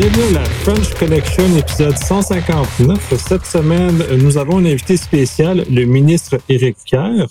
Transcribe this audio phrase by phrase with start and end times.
[0.00, 3.18] Bienvenue à la French Connection, épisode 159.
[3.18, 7.26] Cette semaine, nous avons un invité spécial, le ministre Éric Kerr.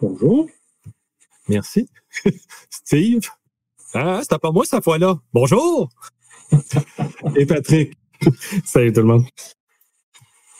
[0.00, 0.46] Bonjour.
[1.48, 1.88] Merci.
[2.70, 3.22] Steve.
[3.94, 5.18] Ah, c'était pas moi cette fois-là.
[5.32, 5.88] Bonjour.
[7.34, 7.98] Et Patrick.
[8.64, 9.24] Salut tout le monde.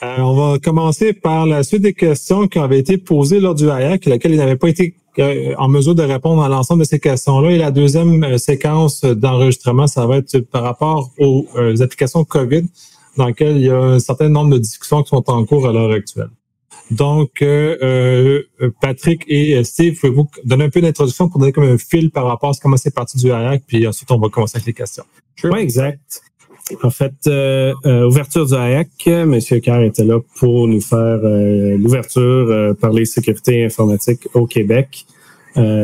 [0.02, 3.70] Euh, on va commencer par la suite des questions qui avaient été posées lors du
[3.70, 7.50] HAYAC, laquelle il n'avait pas été en mesure de répondre à l'ensemble de ces questions-là.
[7.50, 11.46] Et la deuxième euh, séquence d'enregistrement, ça va être par rapport aux
[11.80, 12.64] applications COVID,
[13.16, 15.72] dans lesquelles il y a un certain nombre de discussions qui sont en cours à
[15.72, 16.30] l'heure actuelle.
[16.90, 17.44] Donc,
[18.80, 22.50] Patrick et Steve, pouvez-vous donner un peu d'introduction pour donner comme un fil par rapport
[22.50, 25.04] à comment c'est parti du HAYAC, puis ensuite on va commencer avec les questions.
[25.44, 26.22] Oui, exact.
[26.82, 29.38] En fait, euh, euh, ouverture du HAYAC, M.
[29.62, 35.06] Carr était là pour nous faire euh, l'ouverture par les sécurités informatiques au Québec,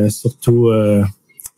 [0.09, 0.71] surtout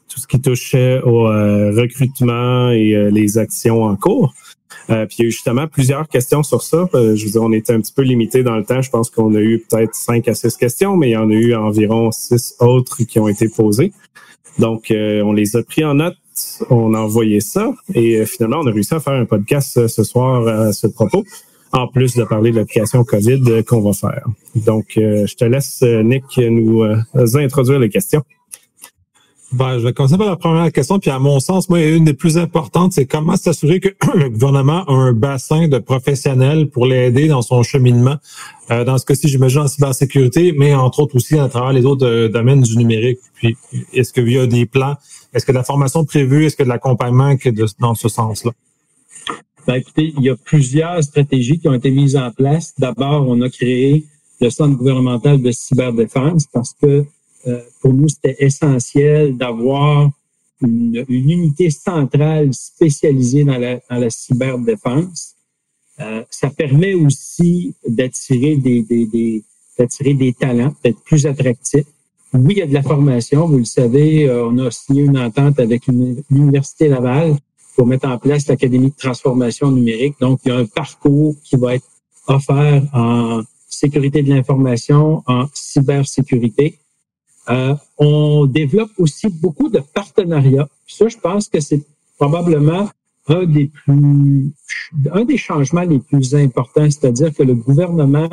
[0.09, 4.33] tout ce qui touchait au recrutement et les actions en cours.
[4.89, 6.89] puis il y a eu justement plusieurs questions sur ça.
[6.95, 8.81] je veux dire, on était un petit peu limité dans le temps.
[8.81, 11.35] Je pense qu'on a eu peut-être cinq à six questions, mais il y en a
[11.35, 13.93] eu environ six autres qui ont été posées.
[14.59, 16.17] Donc, on les a pris en note
[16.71, 19.89] on a envoyé ça et euh, finalement, on a réussi à faire un podcast euh,
[19.89, 21.25] ce soir à ce propos,
[21.73, 24.27] en plus de parler de l'application COVID euh, qu'on va faire.
[24.55, 26.83] Donc, je te laisse, Nick, nous
[27.15, 28.23] introduire les questions.
[29.53, 32.15] Ben, je vais commencer par la première question, puis à mon sens, moi, une des
[32.15, 37.29] plus importantes, c'est comment s'assurer que le gouvernement a un bassin de professionnels pour l'aider
[37.29, 38.17] dans son cheminement.
[38.69, 42.63] dans ce cas-ci, j'imagine en cybersécurité, mais entre autres aussi à travers les autres domaines
[42.63, 43.21] du numérique.
[43.35, 43.57] Puis,
[43.93, 44.97] est-ce qu'il y a des plans
[45.37, 46.47] est-ce que de la formation prévue?
[46.47, 47.35] Est-ce que de l'accompagnement
[47.79, 48.53] dans ce sens-là?
[49.67, 52.73] Ben, écoutez, il y a plusieurs stratégies qui ont été mises en place.
[52.79, 54.07] D'abord, on a créé
[54.41, 57.05] le Centre gouvernemental de cyberdéfense parce que
[57.47, 60.11] euh, pour nous, c'était essentiel d'avoir
[60.63, 65.35] une, unité centrale spécialisée dans la, dans la cyberdéfense.
[66.01, 69.45] Euh, ça permet aussi d'attirer des, des, des,
[69.79, 71.87] d'attirer des talents, d'être plus attractifs
[72.33, 73.47] oui, il y a de la formation.
[73.47, 75.87] Vous le savez, euh, on a signé une entente avec
[76.31, 77.37] l'Université Laval
[77.77, 80.17] pour mettre en place l'Académie de transformation numérique.
[80.21, 81.87] Donc, il y a un parcours qui va être
[82.27, 86.79] offert en sécurité de l'information, en cybersécurité.
[87.49, 90.69] Euh, on développe aussi beaucoup de partenariats.
[90.87, 91.85] Ça, je pense que c'est
[92.19, 92.89] probablement
[93.29, 94.53] un des plus,
[95.13, 98.29] un des changements les plus importants, c'est-à-dire que le gouvernement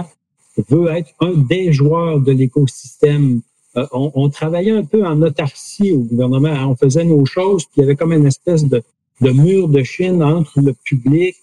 [0.69, 3.41] veut être un des joueurs de l'écosystème
[3.75, 6.53] euh, on, travaillait un peu en autarcie au gouvernement.
[6.69, 8.83] On faisait nos choses, puis il y avait comme une espèce de,
[9.21, 11.35] mur de Chine entre le public,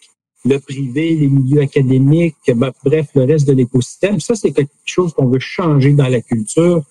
[0.45, 4.21] le privé, les milieux académiques, ben, bref, le reste de l'écosystème.
[4.21, 6.83] Ça, c'est quelque chose qu'on veut changer dans la culture.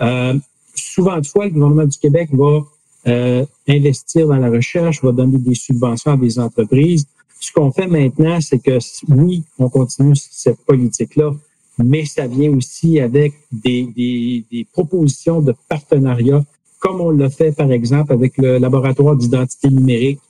[0.00, 0.34] Euh,
[0.74, 2.64] souvent de fois, le gouvernement du Québec va
[3.06, 7.06] euh, investir dans la recherche, va donner des subventions à des entreprises.
[7.40, 8.78] Ce qu'on fait maintenant, c'est que
[9.08, 11.32] oui, on continue cette politique-là,
[11.78, 16.44] mais ça vient aussi avec des, des, des propositions de partenariat,
[16.80, 20.20] comme on l'a fait par exemple avec le laboratoire d'identité numérique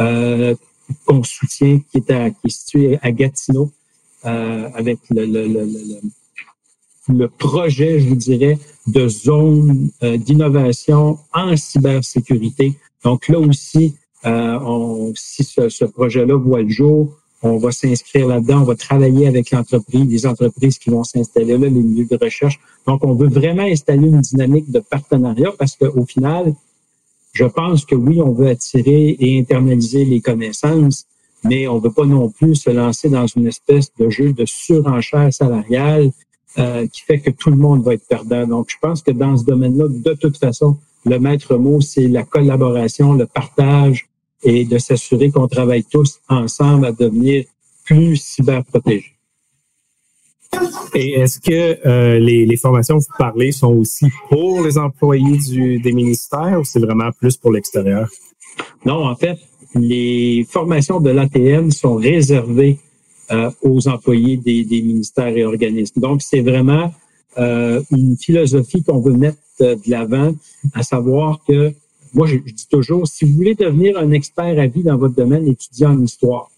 [0.00, 0.54] euh,
[1.04, 3.70] qu'on soutient, qui est, à, qui est situé à Gatineau,
[4.24, 5.66] euh, avec le, le, le,
[7.08, 12.74] le, projet, je vous dirais, de zone euh, d'innovation en cybersécurité.
[13.04, 13.94] Donc là aussi,
[14.24, 18.74] euh, on, si ce, ce projet-là voit le jour, on va s'inscrire là-dedans, on va
[18.74, 22.58] travailler avec l'entreprise, les entreprises qui vont s'installer là, les milieux de recherche.
[22.86, 26.54] Donc, on veut vraiment installer une dynamique de partenariat parce qu'au final,
[27.32, 31.06] je pense que oui, on veut attirer et internaliser les connaissances,
[31.44, 34.44] mais on ne veut pas non plus se lancer dans une espèce de jeu de
[34.46, 36.10] surenchère salariale
[36.58, 38.46] euh, qui fait que tout le monde va être perdant.
[38.46, 42.22] Donc, je pense que dans ce domaine-là, de toute façon, le maître mot, c'est la
[42.22, 44.08] collaboration, le partage,
[44.46, 47.44] et de s'assurer qu'on travaille tous ensemble à devenir
[47.84, 49.12] plus cyberprotégés.
[50.94, 55.36] Et est-ce que euh, les, les, formations que vous parlez sont aussi pour les employés
[55.36, 58.08] du, des ministères ou c'est vraiment plus pour l'extérieur?
[58.86, 59.38] Non, en fait,
[59.74, 62.78] les formations de l'ATM sont réservées
[63.32, 66.00] euh, aux employés des, des, ministères et organismes.
[66.00, 66.94] Donc, c'est vraiment
[67.36, 70.32] euh, une philosophie qu'on veut mettre de l'avant,
[70.72, 71.74] à savoir que
[72.14, 75.46] moi, je, dis toujours, si vous voulez devenir un expert à vie dans votre domaine,
[75.46, 76.50] étudiez en histoire.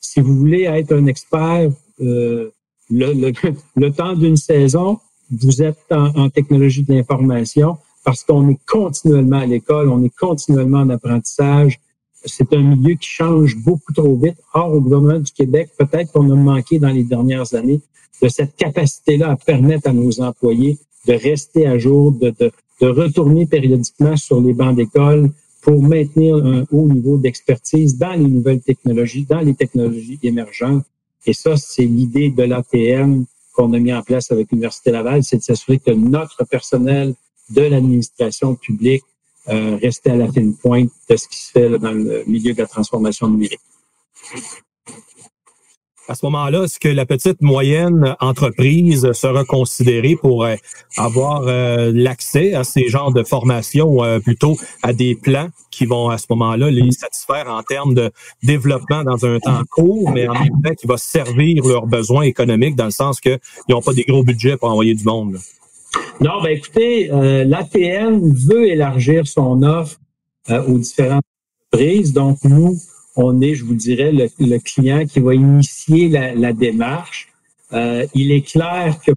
[0.00, 1.70] Si vous voulez être un expert
[2.00, 2.50] euh,
[2.90, 3.32] le,
[3.76, 4.98] le, temps d'une saison,
[5.30, 10.80] vous êtes en, technologie de l'information parce qu'on est continuellement à l'école, on est continuellement
[10.80, 11.78] en apprentissage.
[12.24, 14.36] C'est un milieu qui change beaucoup trop vite.
[14.54, 17.80] Or, au gouvernement du Québec, peut-être qu'on a manqué dans les dernières années
[18.22, 22.50] de cette capacité-là à permettre à nos employés de rester à jour, de, de,
[22.80, 25.30] de retourner périodiquement sur les bancs d'école
[25.60, 30.84] pour maintenir un haut niveau d'expertise dans les nouvelles technologies, dans les technologies émergentes.
[31.26, 35.36] Et ça, c'est l'idée de l'ATM qu'on a mis en place avec l'Université Laval, c'est
[35.36, 37.14] de s'assurer que notre personnel
[37.50, 39.02] de l'administration publique
[39.48, 42.58] euh, restait à la fine pointe de ce qui se fait dans le milieu de
[42.58, 43.60] la transformation numérique
[46.10, 50.56] à ce moment-là, est-ce que la petite moyenne entreprise sera considérée pour euh,
[50.96, 56.08] avoir euh, l'accès à ces genres de formations, euh, plutôt à des plans qui vont
[56.08, 58.10] à ce moment-là les satisfaire en termes de
[58.42, 62.74] développement dans un temps court, mais en même temps qui va servir leurs besoins économiques
[62.74, 65.36] dans le sens qu'ils n'ont pas des gros budgets pour envoyer du monde?
[66.20, 67.06] Non, ben écoutez,
[67.46, 69.96] l'ATN veut élargir son offre
[70.48, 71.22] aux différentes
[71.72, 72.12] entreprises.
[72.12, 72.76] Donc, nous,
[73.22, 77.28] on est, je vous dirais, le, client qui va initier la, démarche.
[77.72, 79.12] Euh, il est clair que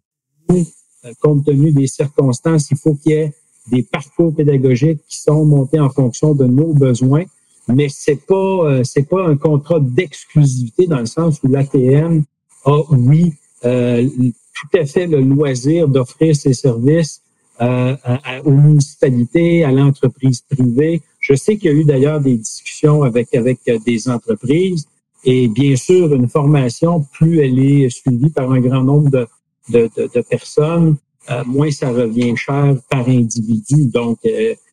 [0.51, 3.33] euh, compte tenu des circonstances, il faut qu'il y ait
[3.71, 7.23] des parcours pédagogiques qui sont montés en fonction de nos besoins,
[7.67, 12.23] mais c'est pas euh, c'est pas un contrat d'exclusivité dans le sens où l'ATM
[12.65, 13.33] a oui
[13.63, 17.21] tout à fait le loisir d'offrir ses services
[17.59, 21.01] aux municipalités, à l'entreprise privée.
[21.23, 24.85] Je sais qu'il y a eu d'ailleurs des discussions avec, avec euh, des entreprises
[25.23, 29.27] et bien sûr, une formation, plus elle est suivie par un grand nombre de,
[29.69, 30.97] de, de, personnes,
[31.31, 33.85] euh, moins ça revient cher par individu.
[33.85, 34.19] Donc,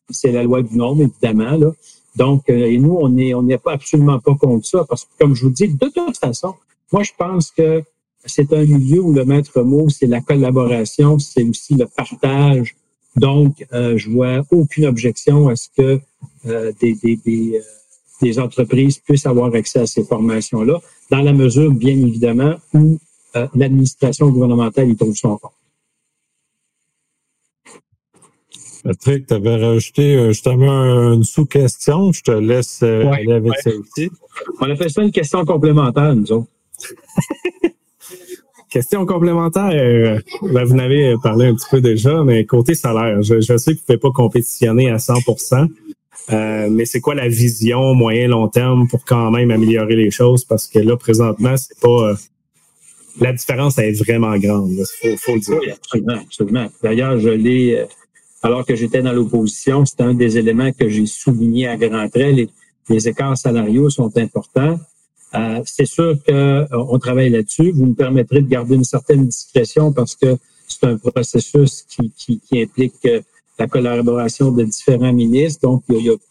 [0.09, 1.55] c'est la loi du nombre, évidemment.
[1.55, 1.71] Là.
[2.17, 5.45] Donc, et nous, on n'est on n'est absolument pas contre ça parce que, comme je
[5.45, 6.53] vous dis, de toute façon,
[6.91, 7.81] moi, je pense que
[8.25, 12.75] c'est un milieu où le maître mot, c'est la collaboration, c'est aussi le partage.
[13.15, 15.99] Donc, euh, je vois aucune objection à ce que
[16.45, 17.61] euh, des, des, des, euh,
[18.21, 20.79] des, entreprises puissent avoir accès à ces formations-là,
[21.09, 22.97] dans la mesure, bien évidemment, où
[23.35, 25.51] euh, l'administration gouvernementale y trouve son compte.
[28.83, 32.11] Patrick, tu avais rajouté justement une sous-question.
[32.11, 34.09] Je te laisse aller avec ça aussi.
[34.59, 36.47] On a fait ça une question complémentaire, nous autres.
[38.71, 40.17] Question complémentaire, euh,
[40.53, 43.79] ben, vous en avez parlé un petit peu déjà, mais côté salaire, je, sais que
[43.79, 45.15] vous ne pouvez pas compétitionner à 100
[46.29, 50.45] euh, mais c'est quoi la vision moyen long terme pour quand même améliorer les choses?
[50.45, 52.15] Parce que là présentement c'est pas euh,
[53.19, 54.71] la différence est vraiment grande
[55.03, 55.57] il faut, le dire.
[55.59, 56.67] Oui, absolument absolument.
[56.83, 57.85] D'ailleurs je l'ai
[58.43, 62.49] alors que j'étais dans l'opposition c'était un des éléments que j'ai souligné à grands traits
[62.89, 64.77] les, écarts salariaux sont importants.
[65.33, 67.71] Euh, c'est sûr qu'on euh, travaille là-dessus.
[67.71, 70.35] Vous me permettrez de garder une certaine discrétion parce que
[70.67, 73.21] c'est un processus qui, qui, qui implique euh,
[73.61, 75.61] la collaboration de différents ministres.
[75.61, 76.23] Donc, il y a, toutes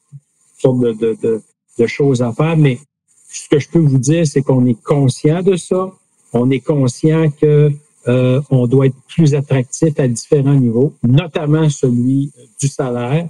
[0.58, 0.92] sortes de,
[1.22, 1.42] de,
[1.78, 2.56] de, choses à faire.
[2.56, 2.78] Mais
[3.28, 5.92] ce que je peux vous dire, c'est qu'on est conscient de ça.
[6.32, 7.72] On est conscient que
[8.08, 13.28] euh, on doit être plus attractif à différents niveaux, notamment celui du salaire.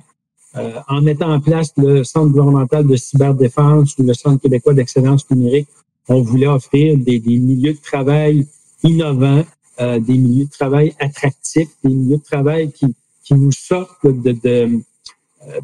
[0.56, 5.28] Euh, en mettant en place le Centre gouvernemental de cyberdéfense ou le Centre québécois d'excellence
[5.30, 5.68] numérique,
[6.08, 8.48] on voulait offrir des, milieux de travail
[8.82, 9.44] innovants,
[9.80, 12.94] euh, des milieux de travail attractifs, des milieux de travail qui,
[13.30, 14.80] qui nous sortent de, de,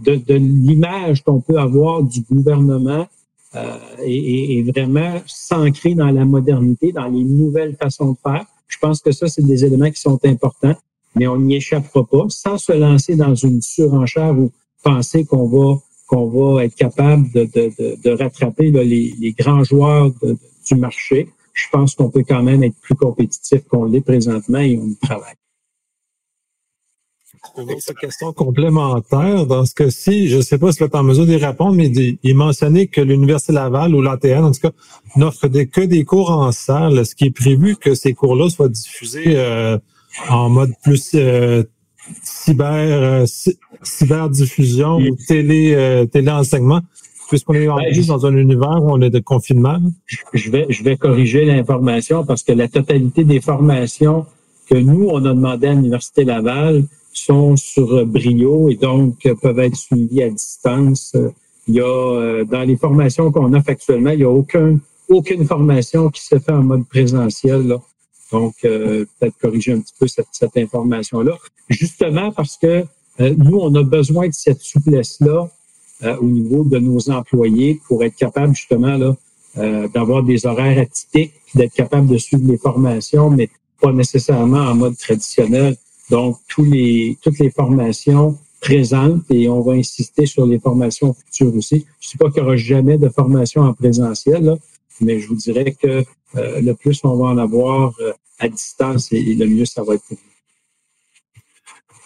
[0.05, 3.09] de, de l'image qu'on peut avoir du gouvernement
[3.57, 8.45] euh, et, et, vraiment s'ancrer dans la modernité, dans les nouvelles façons de faire.
[8.69, 10.77] Je pense que ça, c'est des éléments qui sont importants,
[11.17, 14.53] mais on n'y échappera pas sans se lancer dans une surenchère où
[14.85, 20.13] penser qu'on va qu'on va être capable de, de, de, rattraper les, les, grands joueurs
[20.23, 21.29] du marché.
[21.53, 24.97] Je pense qu'on peut quand même être plus compétitif qu'on l'est présentement et on y
[24.99, 25.35] travaille.
[27.59, 29.47] Une autre question complémentaire.
[29.47, 31.89] Dans ce cas-ci, je ne sais pas si vous êtes en mesure d'y répondre, mais
[31.89, 34.73] il est mentionné que l'Université Laval ou l'ATN, en tout cas,
[35.17, 36.99] n'offre que des cours en salle.
[36.99, 39.79] Est-ce qui est prévu que ces cours-là soient diffusés euh,
[40.29, 41.63] en mode plus euh,
[42.23, 43.25] cyber, euh,
[43.83, 46.81] cyberdiffusion ou télé, euh, téléenseignement,
[47.29, 49.79] puisqu'on est en ben, dans un univers où on est de confinement?
[50.33, 54.27] Je vais, je vais corriger l'information parce que la totalité des formations
[54.69, 56.85] que nous, on a demandé à l'Université Laval
[57.23, 61.17] sont sur Brio et donc peuvent être suivies à distance.
[61.69, 65.45] Il y a, euh, dans les formations qu'on offre actuellement, il n'y a aucun, aucune
[65.45, 67.67] formation qui se fait en mode présentiel.
[67.67, 67.81] Là.
[68.33, 71.37] Donc, euh, peut-être corriger un petit peu cette, cette information-là.
[71.69, 72.85] Justement parce que
[73.21, 75.49] euh, nous, on a besoin de cette souplesse-là
[76.05, 79.17] euh, au niveau de nos employés pour être capable justement là
[79.95, 83.49] d'avoir des horaires atypiques, d'être capable de suivre les formations, mais
[83.81, 85.79] pas nécessairement en mode traditionnel.
[86.11, 91.55] Donc, tous les, toutes les formations présentes, et on va insister sur les formations futures
[91.55, 91.87] aussi.
[92.01, 94.57] Je ne sais pas qu'il n'y aura jamais de formation en présentiel, là,
[95.01, 96.05] mais je vous dirais que
[96.37, 99.95] euh, le plus on va en avoir euh, à distance et, le mieux ça va
[99.95, 100.19] être pour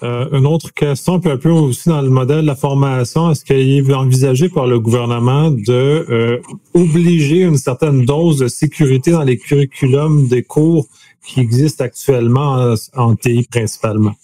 [0.02, 3.44] Euh, une autre question, puis un peu aussi dans le modèle de la formation, est-ce
[3.44, 6.38] qu'il est envisagé par le gouvernement de euh,
[6.72, 10.86] obliger une certaine dose de sécurité dans les curriculums des cours
[11.26, 14.14] qui existent actuellement en, TI principalement?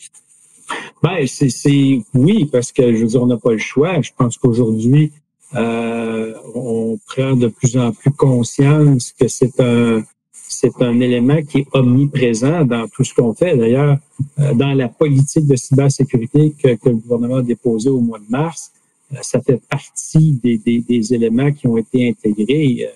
[1.02, 4.00] Ben, c'est oui, parce que je veux dire, on n'a pas le choix.
[4.00, 5.12] Je pense qu'aujourd'hui,
[5.54, 10.02] euh, on prend de plus en plus conscience que c'est un
[10.48, 13.56] c'est un élément qui est omniprésent dans tout ce qu'on fait.
[13.56, 13.98] D'ailleurs,
[14.38, 18.70] euh, dans la politique de cybersécurité que, le gouvernement a déposée au mois de mars,
[19.12, 22.88] euh, ça fait partie des, éléments qui ont été intégrés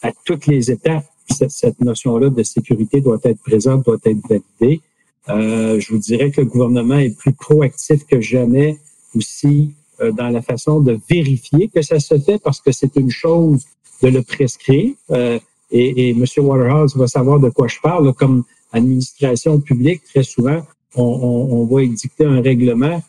[0.00, 1.04] à toutes les étapes.
[1.28, 4.80] Cette, notion-là de sécurité doit être présente, doit être validée.
[5.28, 8.78] Euh, je vous dirais que le gouvernement est plus proactif que jamais
[9.14, 9.72] aussi
[10.10, 13.64] dans la façon de vérifier que ça se fait parce que c'est une chose
[14.02, 14.94] de le prescrire.
[15.10, 15.38] Euh,
[15.70, 16.24] et, et M.
[16.38, 18.12] Waterhouse va savoir de quoi je parle.
[18.14, 20.60] Comme administration publique, très souvent,
[20.94, 23.02] on, on, on va édicter un règlement,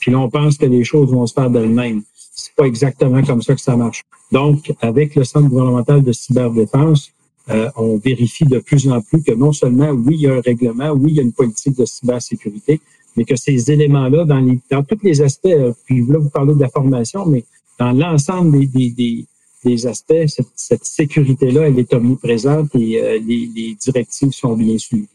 [0.00, 2.02] puis là, on pense que les choses vont se faire d'elles-mêmes.
[2.14, 4.02] C'est pas exactement comme ça que ça marche.
[4.30, 7.10] Donc, avec le Centre gouvernemental de cyberdéfense,
[7.50, 10.40] euh, on vérifie de plus en plus que non seulement, oui, il y a un
[10.40, 12.80] règlement, oui, il y a une politique de cybersécurité,
[13.16, 16.54] mais que ces éléments-là, dans, les, dans tous les aspects, euh, puis là, vous parlez
[16.54, 17.44] de la formation, mais
[17.78, 24.76] dans l'ensemble des, aspects, cette, sécurité-là, elle est omniprésente et euh, les, directives sont bien
[24.78, 25.08] suivies.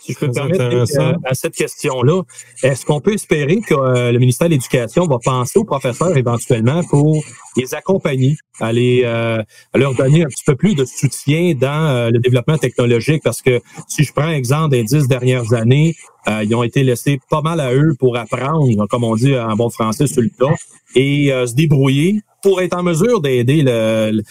[0.00, 2.22] Si je peux me permettre euh, à cette question-là,
[2.62, 6.82] est-ce qu'on peut espérer que euh, le ministère de l'Éducation va penser aux professeurs éventuellement
[6.84, 7.22] pour
[7.56, 13.22] les accompagner, à, leur donner un petit peu plus de soutien dans le développement technologique?
[13.24, 15.96] Parce que si je prends l'exemple des dix dernières années,
[16.44, 19.70] ils ont été laissés pas mal à eux pour apprendre, comme on dit en bon
[19.70, 20.54] français, sur le tas
[20.94, 24.22] et euh, se débrouiller pour être en mesure d'aider le,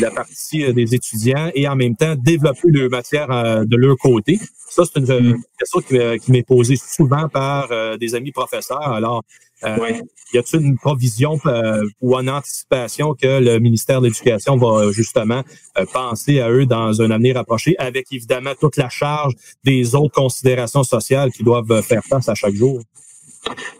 [0.00, 3.96] la partie euh, des étudiants et en même temps développer leur matière euh, de leur
[3.96, 4.38] côté.
[4.68, 5.36] Ça, c'est une.
[5.56, 5.80] Question
[6.18, 8.92] qui, m'est posée souvent par des amis professeurs.
[8.92, 9.22] Alors,
[9.62, 11.38] y a-t-il une provision
[12.00, 15.42] ou une anticipation que le ministère de l'Éducation va justement
[15.92, 19.34] penser à eux dans un avenir approché, avec évidemment toute la charge
[19.64, 22.80] des autres considérations sociales qui doivent faire face à chaque jour?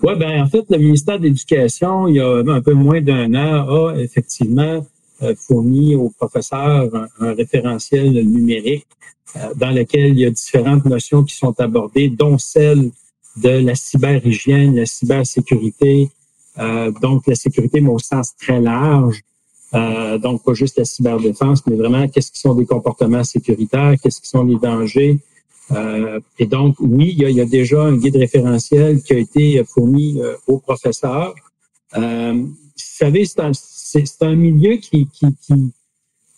[0.03, 3.35] Oui, ben en fait, le ministère de l'Éducation, il y a un peu moins d'un
[3.35, 4.87] an, a effectivement
[5.23, 9.16] euh, fourni aux professeurs un, référentiel numérique euh,
[9.57, 12.91] dans lequel il y a différentes notions qui sont abordées, dont celle
[13.37, 16.11] de la cyberhygiène, la cybersécurité,
[16.59, 19.23] euh, donc la sécurité, mais au sens très large.
[19.73, 24.29] donc, pas juste la cyberdéfense, mais vraiment qu'est-ce qui sont des comportements sécuritaires, qu'est-ce qui
[24.29, 25.19] sont les dangers,
[25.73, 30.21] euh, et donc, oui, il y, a, déjà un guide référentiel qui a été fourni
[30.21, 31.35] euh, aux professeurs.
[31.97, 33.53] Euh, vous savez, c'est un,
[34.29, 35.73] un, milieu qui, qui, qui,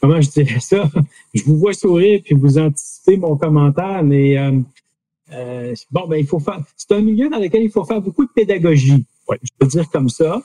[0.01, 0.91] comment je dirais ça?
[1.35, 4.61] Je vous vois sourire puis vous anticipez mon commentaire, mais euh,
[5.33, 6.61] euh, bon, ben il faut faire.
[6.77, 9.05] C'est un milieu dans lequel il faut faire beaucoup de pédagogie.
[9.29, 9.39] Ouais.
[9.43, 10.43] Je peux dire comme ça.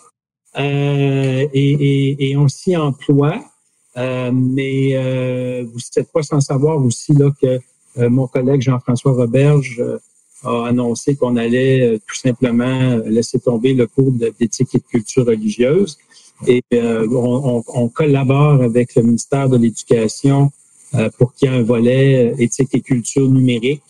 [0.58, 3.44] Et, et, et, on s'y emploie.
[3.96, 7.60] mais vous n'êtes pas sans savoir aussi là que
[7.98, 10.00] euh, mon collègue Jean-François Roberge euh,
[10.44, 15.26] a annoncé qu'on allait euh, tout simplement laisser tomber le cours d'éthique et de culture
[15.26, 15.98] religieuse.
[16.48, 20.52] Et on, on, collabore avec le ministère de l'Éducation
[21.18, 23.84] pour qu'il y ait un volet éthique et culture numérique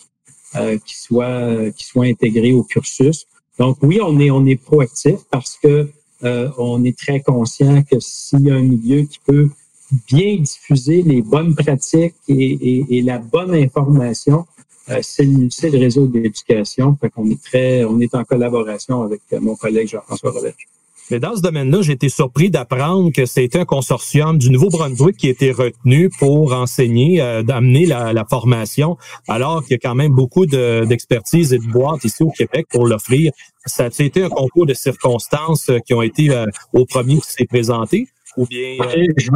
[0.85, 3.25] qui soit qui soit intégré au cursus.
[3.57, 5.89] Donc oui, on est on est proactif parce que
[6.21, 9.49] on est très conscient que s'il y a un milieu qui peut
[10.07, 14.45] bien diffuser les bonnes pratiques et, la bonne information,
[14.89, 16.97] euh, c'est le, réseau d'éducation.
[16.99, 20.67] Fait qu'on est très, on est en collaboration avec euh, mon collègue Jean-François Roberge.
[21.11, 25.27] Mais dans ce domaine-là, j'ai été surpris d'apprendre que c'était un consortium du Nouveau-Brunswick qui
[25.27, 30.45] été retenu pour enseigner, euh, d'amener la, formation, alors qu'il y a quand même beaucoup
[30.45, 33.31] d'expertise et de boîtes ici au Québec pour l'offrir.
[33.65, 36.29] Ça a été un concours de circonstances qui ont été
[36.71, 38.07] au premier qui s'est présenté,
[38.37, 38.77] ou bien...
[39.17, 39.29] je,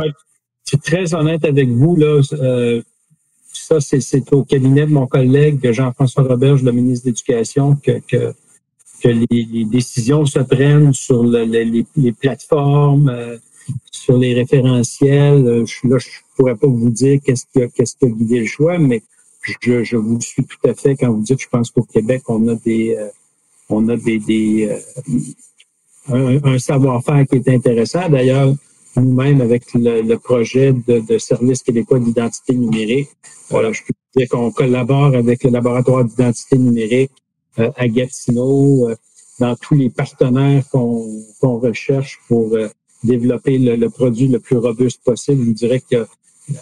[0.68, 1.96] je suis très honnête avec vous.
[1.96, 2.82] Là, euh,
[3.54, 8.34] ça, c'est au cabinet de mon collègue Jean-François Roberge, le ministre de l'Éducation, que, que,
[9.02, 13.38] que les, décisions se prennent sur les, les, plateformes, euh,
[13.92, 15.46] sur les référentiels.
[15.46, 18.78] Euh, je, là, je pourrais pas vous dire qu'est-ce qui a, a guidé le choix,
[18.78, 19.02] mais
[19.62, 22.48] je, je, vous suis tout à fait quand vous dites, je pense qu'au Québec, on
[22.48, 22.98] a des,
[23.70, 24.70] on a des, des
[26.10, 28.10] un, un savoir-faire qui est intéressant.
[28.10, 28.54] D'ailleurs,
[28.96, 33.10] nous-mêmes avec le, projet de, de, service québécois d'identité numérique.
[33.50, 37.27] Voilà, je peux dire qu'on collabore avec le laboratoire d'identité numérique euh,
[37.58, 38.96] à Gatineau, euh,
[39.40, 42.68] dans tous les partenaires qu'on recherche pour euh,
[43.04, 45.46] développer le, produit le plus robuste possible.
[45.46, 46.08] Je dirais que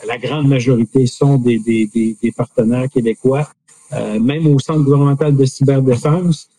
[0.07, 1.87] la grande majorité sont des, des,
[2.21, 3.47] des, partenaires québécois.
[4.19, 6.49] même au Centre gouvernemental de cyberdéfense,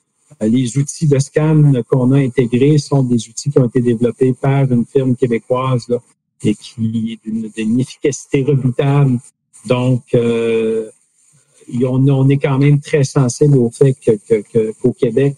[0.40, 4.70] les outils de scan qu'on a intégrés sont des outils qui ont été développés par
[4.70, 5.98] une firme québécoise là,
[6.44, 9.18] et qui est d'une efficacité redoutable.
[9.66, 10.90] Donc, euh,
[11.84, 15.36] on, est quand même très sensible au fait qu'au que, qu'au Québec,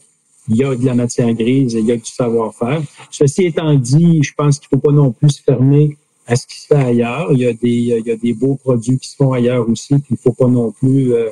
[0.48, 2.82] il y a de la matière grise il y a du savoir-faire.
[3.10, 6.46] Ceci étant dit, je pense qu'il ne faut pas non plus se fermer à ce
[6.46, 7.28] qui se fait ailleurs.
[7.32, 9.94] Il y a des, il y a des beaux produits qui se font ailleurs aussi,
[9.94, 11.14] puis il ne faut pas non plus...
[11.14, 11.30] Euh,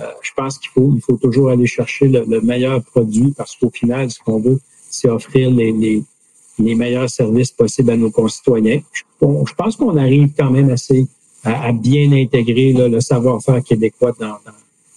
[0.00, 3.54] euh, je pense qu'il faut, il faut toujours aller chercher le, le meilleur produit parce
[3.54, 6.02] qu'au final, ce qu'on veut, c'est offrir les, les,
[6.58, 8.80] les meilleurs services possibles à nos concitoyens.
[9.20, 11.06] Je pense qu'on arrive quand même assez
[11.44, 14.52] à, à bien intégrer là, le savoir-faire québécois dans, dans,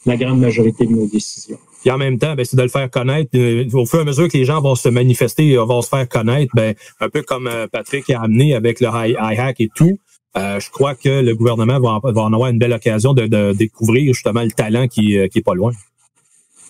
[0.06, 1.60] la grande majorité de nos décisions.
[1.84, 3.30] Et en même temps, ben, c'est de le faire connaître.
[3.36, 6.08] Euh, au fur et à mesure que les gens vont se manifester, vont se faire
[6.08, 10.00] connaître, ben, un peu comme euh, Patrick a amené avec le hack et tout,
[10.38, 13.54] euh, je crois que le gouvernement va, va, en avoir une belle occasion de, de
[13.54, 15.72] découvrir justement le talent qui, qui est pas loin.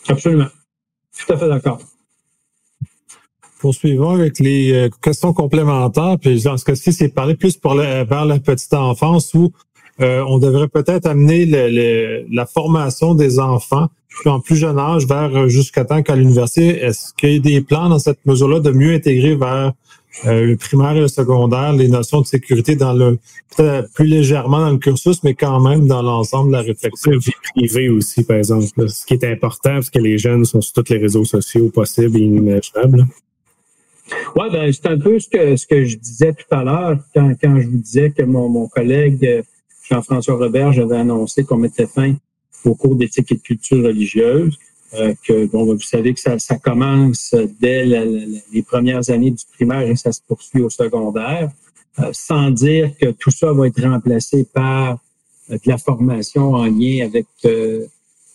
[0.08, 0.48] Absolument.
[1.18, 1.80] Tout à fait d'accord.
[3.60, 6.18] Poursuivons avec les euh, questions complémentaires.
[6.22, 9.52] Puis dans ce cas-ci, c'est parler plus pour le, vers la petite enfance où
[10.02, 13.90] euh, on devrait peut-être amener le, le, la formation des enfants
[14.20, 16.80] puis en plus jeune âge vers euh, jusqu'à temps qu'à l'université.
[16.80, 19.74] Est-ce qu'il y a des plans dans cette mesure-là de mieux intégrer vers
[20.26, 23.20] euh, le primaire et le secondaire les notions de sécurité dans le
[23.56, 27.12] peut-être plus légèrement dans le cursus, mais quand même dans l'ensemble de la réflexion?
[27.12, 28.90] Vie privée aussi, par exemple.
[28.90, 32.18] Ce qui est important, parce que les jeunes sont sur tous les réseaux sociaux possibles
[32.18, 33.06] et inimaginables.
[34.36, 37.34] Oui, ben, c'est un peu ce que, ce que je disais tout à l'heure quand,
[37.42, 39.42] quand je vous disais que mon, mon collègue euh,
[39.90, 42.16] Jean-François Robert, j'avais annoncé qu'on mettait fin
[42.66, 44.58] au cours d'éthique et de culture religieuse.
[44.94, 49.82] Euh, que bon, vous savez que ça, ça commence dès les premières années du primaire
[49.82, 51.52] et ça se poursuit au secondaire,
[52.00, 54.98] euh, sans dire que tout ça va être remplacé par
[55.52, 57.86] euh, de la formation en lien avec euh,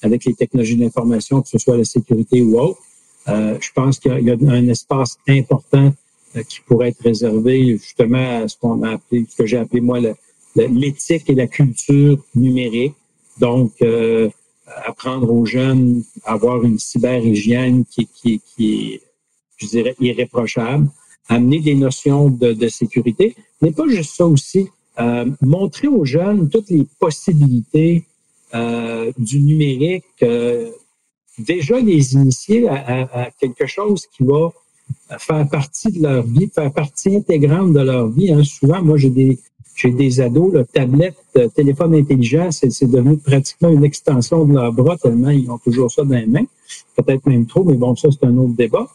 [0.03, 2.81] avec les technologies d'information, que ce soit la sécurité ou autre.
[3.29, 5.95] Euh, je pense qu'il y, y, a un espace important
[6.49, 10.01] qui pourrait être réservé justement à ce qu'on a appelé, ce que j'ai appelé moi
[10.57, 12.95] l'éthique et la culture numérique.
[13.41, 14.29] Donc, euh,
[14.85, 19.01] apprendre aux jeunes à avoir une cyberhygiène qui, qui, qui est,
[19.57, 20.89] je dirais, irréprochable,
[21.29, 24.69] amener des notions de, de sécurité, mais pas juste ça aussi,
[25.01, 28.05] euh, montrer aux jeunes toutes les possibilités
[28.55, 30.71] euh, du numérique, euh,
[31.39, 34.51] déjà les initier à, à, à, quelque chose qui va
[35.19, 38.33] faire partie de leur vie, faire partie intégrante de leur vie.
[38.33, 38.45] Hein.
[38.45, 39.39] Souvent, moi, j'ai des
[39.75, 44.73] j'ai des ados, le tablette, euh, téléphone intelligent, c'est devenu pratiquement une extension de leur
[44.73, 46.45] bras tellement ils ont toujours ça dans les mains.
[46.97, 48.87] Peut-être même trop, mais bon, ça, c'est un autre débat.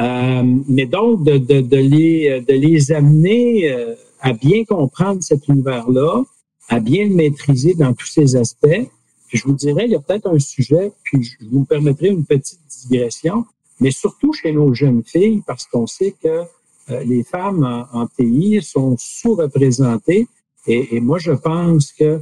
[0.00, 5.48] Euh, mais donc, de, de, de, les, de les amener euh, à bien comprendre cet
[5.48, 6.22] univers-là,
[6.68, 8.88] à bien le maîtriser dans tous ses aspects,
[9.28, 12.24] puis je vous dirais, il y a peut-être un sujet, puis je vous permettrai une
[12.24, 13.44] petite digression,
[13.80, 16.42] mais surtout chez nos jeunes filles, parce qu'on sait que
[16.88, 20.28] les femmes en, en, TI sont sous-représentées.
[20.66, 22.20] Et, et, moi, je pense que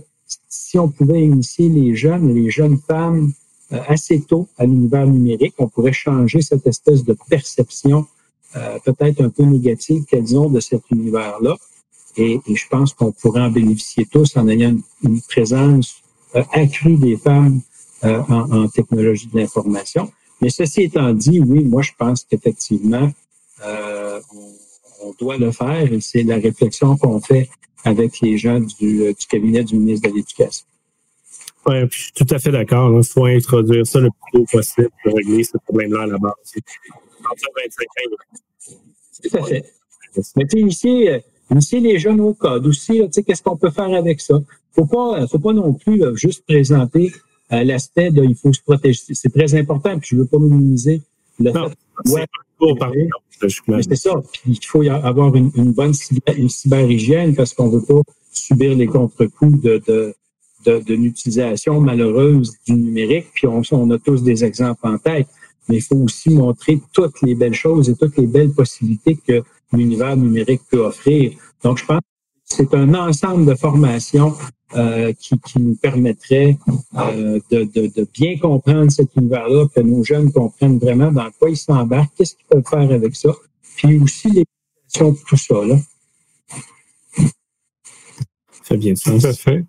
[0.49, 3.33] si on pouvait initier les jeunes, les jeunes femmes
[3.73, 8.07] euh, assez tôt à l'univers numérique, on pourrait changer cette espèce de perception
[8.57, 11.57] euh, peut-être un peu négative qu'elles ont de cet univers-là.
[12.17, 15.97] Et, et, je pense qu'on pourrait en bénéficier tous en ayant une, présence
[16.53, 17.61] accrue des femmes
[18.05, 20.13] euh, en, en, technologie de l'information.
[20.41, 23.11] Mais ceci étant dit, oui, moi je pense qu'effectivement,
[23.63, 27.49] euh, on, on, doit le faire et c'est la réflexion qu'on fait
[27.85, 30.67] avec les gens du, euh, du cabinet du ministre de l'Éducation.
[31.67, 32.91] Oui, je suis tout à fait d'accord.
[32.99, 36.33] Il faut introduire ça le plus tôt possible pour régler ce problème-là à la base.
[37.25, 38.77] En 25 ans.
[39.23, 39.73] Tout à fait.
[40.37, 41.21] Mais tu initier, euh,
[41.73, 44.35] les jeunes au code aussi, tu sais, qu'est-ce qu'on peut faire avec ça?
[44.73, 47.13] Faut pas, faut pas non plus là, juste présenter
[47.53, 49.01] euh, l'aspect de il faut se protéger.
[49.13, 51.03] C'est très important, puis je veux pas minimiser
[51.39, 52.11] le non, fait.
[52.11, 52.27] Ouais,
[53.83, 54.23] c'est ça.
[54.33, 58.01] Puis il faut y avoir une, une bonne cyber, une cyberhygiène parce qu'on veut pas
[58.33, 60.15] subir les contre-coups de, de,
[60.67, 63.27] de, d'une utilisation malheureuse du numérique.
[63.35, 65.29] Puis on, on a tous des exemples en tête.
[65.69, 69.43] Mais il faut aussi montrer toutes les belles choses et toutes les belles possibilités que
[69.73, 71.33] l'univers numérique peut offrir.
[71.63, 72.01] Donc, je pense
[72.57, 74.35] c'est un ensemble de formations
[74.75, 76.59] euh, qui, qui, nous permettrait
[76.97, 81.51] euh, de, de, de, bien comprendre cet univers-là, que nos jeunes comprennent vraiment dans quoi
[81.51, 83.31] ils s'embarquent, qu'est-ce qu'ils peuvent faire avec ça,
[83.77, 85.65] puis aussi l'évaluation de tout ça.
[85.65, 85.77] Là.
[88.63, 89.23] Ça bien sens.
[89.23, 89.65] Tout à fait.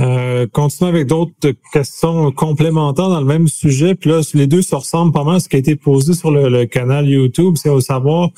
[0.00, 1.32] Euh, continuons avec d'autres
[1.72, 3.94] questions complémentaires dans le même sujet.
[3.94, 6.30] Puis là, les deux se ressemblent pas mal à ce qui a été posé sur
[6.30, 7.54] le, le canal YouTube.
[7.56, 8.30] C'est au savoir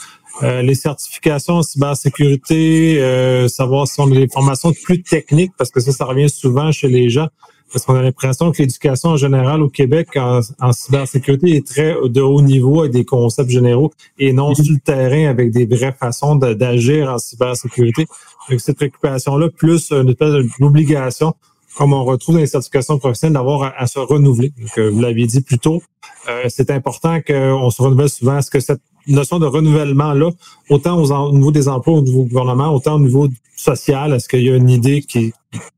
[0.43, 5.71] euh, les certifications en cybersécurité, euh, savoir si on a des formations plus techniques, parce
[5.71, 7.29] que ça, ça revient souvent chez les gens.
[7.73, 12.21] parce qu'on a l'impression que l'éducation en général au Québec en, cybersécurité est très de
[12.23, 16.37] haut niveau avec des concepts généraux et non sur le terrain avec des vraies façons
[16.37, 18.07] d'agir en cybersécurité.
[18.49, 21.35] Avec cette préoccupation-là, plus une espèce d'obligation,
[21.77, 24.53] comme on retrouve dans les certifications professionnelles, d'avoir à, se renouveler.
[24.59, 25.83] Donc, vous l'aviez dit plus tôt,
[26.29, 28.39] euh, c'est important qu'on se renouvelle souvent.
[28.39, 30.31] Est-ce que cette notion de renouvellement-là,
[30.69, 34.43] autant au niveau des emplois au niveau du gouvernement, autant au niveau social, est-ce qu'il
[34.43, 35.33] y a une idée qui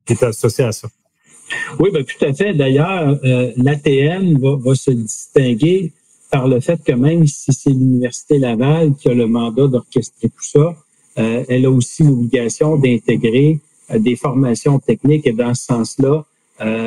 [0.09, 0.89] est associée à ça?
[1.79, 2.55] Oui, ben, tout à fait.
[2.55, 5.93] D'ailleurs, euh, l'ATM va, se distinguer
[6.31, 10.43] par le fait que même si c'est l'Université Laval qui a le mandat d'orchestrer tout
[10.43, 10.75] ça,
[11.19, 13.61] euh, elle a aussi l'obligation d'intégrer
[13.99, 16.25] des formations techniques et dans ce sens-là,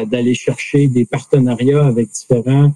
[0.05, 2.73] d'aller chercher des partenariats avec différents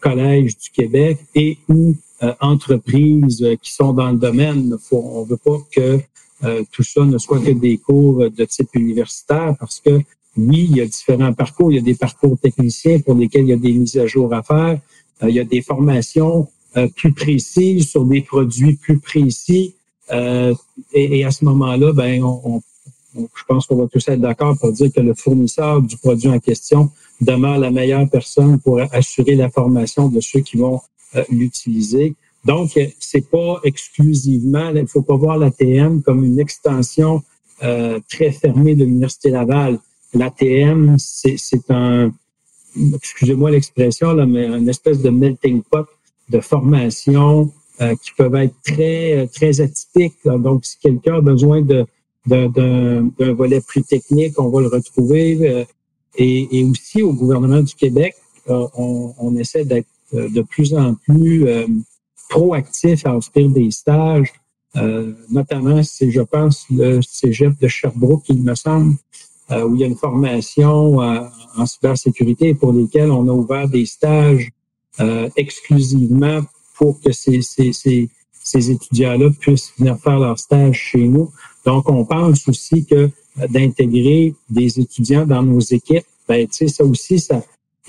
[0.00, 1.94] collèges du Québec et ou
[2.40, 4.76] entreprises qui sont dans le domaine.
[4.90, 6.00] on ne veut pas que
[6.72, 10.00] tout ça ne soit que des cours de type universitaire parce que
[10.36, 11.72] oui, il y a différents parcours.
[11.72, 14.32] Il y a des parcours techniciens pour lesquels il y a des mises à jour
[14.32, 14.78] à faire.
[15.22, 19.74] Euh, il y a des formations euh, plus précises sur des produits plus précis.
[20.12, 20.54] Euh,
[20.92, 22.60] et, à ce moment-là, ben, on,
[23.14, 26.38] je pense qu'on va tous être d'accord pour dire que le fournisseur du produit en
[26.38, 30.80] question demeure la meilleure personne pour assurer la formation de ceux qui vont
[31.28, 32.14] l'utiliser.
[32.44, 37.22] Donc, c'est pas exclusivement, il faut pas voir l'ATM comme une extension
[38.08, 39.78] très fermée de l'Université Laval
[40.14, 42.12] l'ATM, c'est un,
[42.94, 45.86] excusez-moi l'expression, mais une espèce de melting pot
[46.28, 50.18] de formation euh, qui peuvent être très, très atypiques.
[50.24, 51.86] Donc, si quelqu'un a besoin de
[52.30, 55.38] d'un volet plus technique, on va le retrouver.
[55.42, 55.64] Euh,
[56.16, 58.14] et, et, aussi au gouvernement du Québec,
[58.48, 61.46] euh, on, on, essaie d'être de plus en plus
[62.28, 64.32] proactif à offrir des stages.
[65.30, 68.96] notamment, c'est, je pense, le cégep de Sherbrooke, il me semble,
[69.52, 71.22] euh, où il y a une formation euh,
[71.56, 74.48] en cybersécurité pour lesquels on a ouvert des stages
[75.00, 76.42] euh, exclusivement
[76.76, 81.32] pour que ces, ces, ces, ces étudiants-là puissent venir faire leur stage chez nous.
[81.66, 83.10] Donc, on pense aussi que
[83.48, 87.42] d'intégrer des étudiants dans nos équipes, ben, tu sais, ça aussi, ça,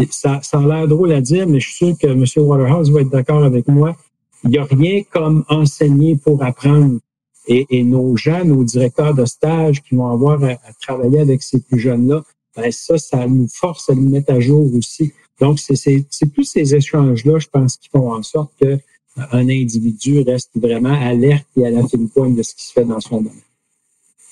[0.10, 2.25] ça, ça a l'air drôle à dire, mais je suis sûr que M.
[2.38, 3.95] Waterhouse va être d'accord avec moi.
[4.43, 6.99] Il n'y a rien comme enseigner pour apprendre.
[7.47, 11.79] Et, nos gens, nos directeurs de stage qui vont avoir à, travailler avec ces plus
[11.79, 12.23] jeunes-là,
[12.55, 15.12] ben ça, ça nous force à nous mettre à jour aussi.
[15.39, 18.77] Donc, c'est plus ces échanges-là, je pense, qui font en sorte qu'un
[19.34, 22.99] individu reste vraiment alerte et à la fine pointe de ce qui se fait dans
[22.99, 23.41] son domaine.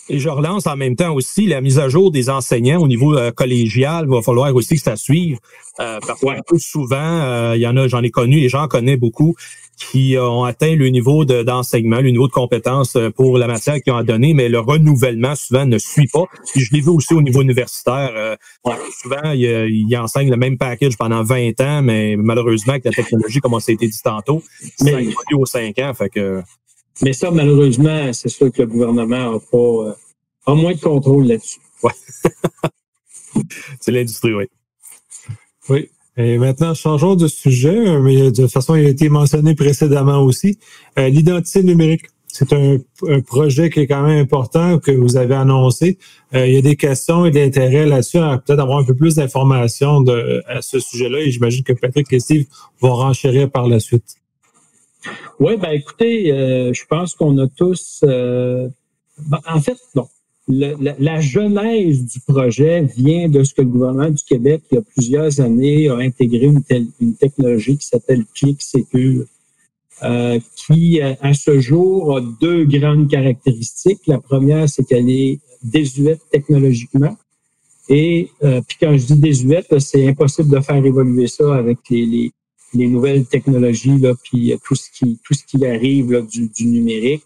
[0.09, 3.15] Et je relance en même temps aussi la mise à jour des enseignants au niveau
[3.15, 4.05] euh, collégial.
[4.07, 5.39] Il va falloir aussi que ça suive.
[5.79, 8.97] Euh, parce que souvent, euh, il y en a, j'en ai connu, et j'en connais
[8.97, 9.35] beaucoup,
[9.79, 13.93] qui ont atteint le niveau d'enseignement, le niveau de compétence euh, pour la matière qu'ils
[13.93, 16.25] ont donné, mais le renouvellement souvent ne suit pas.
[16.51, 18.11] Puis je l'ai vu aussi au niveau universitaire.
[18.13, 18.35] Euh,
[19.01, 23.57] souvent, ils, enseignent le même package pendant 20 ans, mais malheureusement, avec la technologie, comme
[23.59, 24.43] ça a été dit tantôt,
[24.77, 25.93] ça évolue aux 5 ans.
[25.93, 26.41] Fait que...
[27.01, 29.93] Mais ça, malheureusement, c'est sûr que le gouvernement a pas euh,
[30.45, 31.59] a moins de contrôle là-dessus.
[31.83, 31.91] Ouais.
[33.79, 34.45] c'est l'industrie, oui.
[35.69, 35.89] Oui.
[36.17, 40.59] Et maintenant, changeons de sujet, mais de toute façon, il a été mentionné précédemment aussi.
[40.97, 42.77] Euh, l'identité numérique, c'est un,
[43.25, 45.97] projet qui est quand même important que vous avez annoncé.
[46.35, 49.15] Euh, il y a des questions et des intérêts là-dessus, peut-être avoir un peu plus
[49.15, 50.03] d'informations
[50.47, 51.19] à ce sujet-là.
[51.19, 52.45] Et j'imagine que Patrick et Steve
[52.81, 54.19] vont renchérir par la suite.
[55.39, 57.99] Oui, ben écoutez, euh, je pense qu'on a tous...
[58.03, 60.07] Ben, en fait, bon,
[60.47, 64.81] la, genèse du projet vient de ce que le gouvernement du Québec, il y a
[64.81, 66.63] plusieurs années, a intégré une,
[67.01, 69.25] une technologie qui s'appelle Click Secure,
[70.01, 74.07] euh, qui, à ce jour, a deux grandes caractéristiques.
[74.07, 77.17] La première, c'est qu'elle est désuète technologiquement.
[77.89, 82.05] Et euh, puis quand je dis désuète, c'est impossible de faire évoluer ça avec les,
[82.05, 82.31] les,
[82.73, 87.23] nouvelles technologies, là, puis tout ce qui, tout ce qui arrive là, du, du numérique.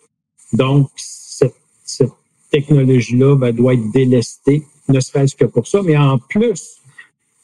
[0.53, 2.11] Donc, cette, cette
[2.51, 5.81] technologie-là ben, doit être délestée, ne serait-ce que pour ça.
[5.83, 6.77] Mais en plus,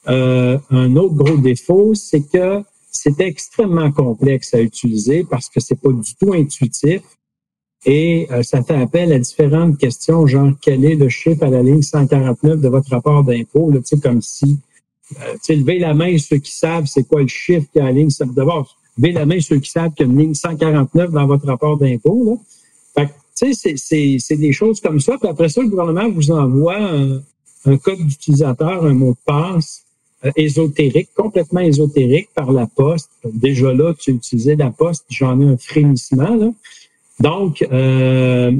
[0.08, 5.80] euh, un autre gros défaut, c'est que c'est extrêmement complexe à utiliser parce que c'est
[5.80, 7.02] pas du tout intuitif
[7.86, 11.62] et euh, ça fait appel à différentes questions, genre quel est le chiffre à la
[11.62, 14.58] ligne 149 de votre rapport d'impôt, tu sais, comme si,
[15.20, 18.10] euh, levez la main ceux qui savent c'est quoi le chiffre qui a la ligne,
[18.34, 21.46] d'abord, levez la main ceux qui savent qu'il y a une ligne 149 dans votre
[21.46, 22.40] rapport d'impôt.
[22.94, 25.16] Fait tu sais, c'est des choses comme ça.
[25.18, 26.78] Puis après ça, le gouvernement vous envoie
[27.64, 29.84] un, code d'utilisateur, un mot de passe
[30.24, 33.10] euh, ésotérique, complètement ésotérique par la poste.
[33.24, 36.34] Déjà là, tu utilisais la poste, j'en ai un frémissement.
[36.36, 36.50] Là.
[37.20, 38.52] Donc, euh,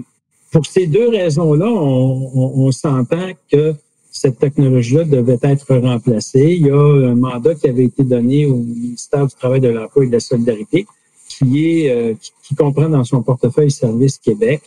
[0.51, 3.75] pour ces deux raisons-là, on, on, s'entend que
[4.11, 6.57] cette technologie-là devait être remplacée.
[6.59, 10.05] Il y a un mandat qui avait été donné au ministère du Travail, de l'Emploi
[10.05, 10.87] et de la Solidarité,
[11.29, 14.63] qui est euh, qui, comprend dans son portefeuille Service Québec.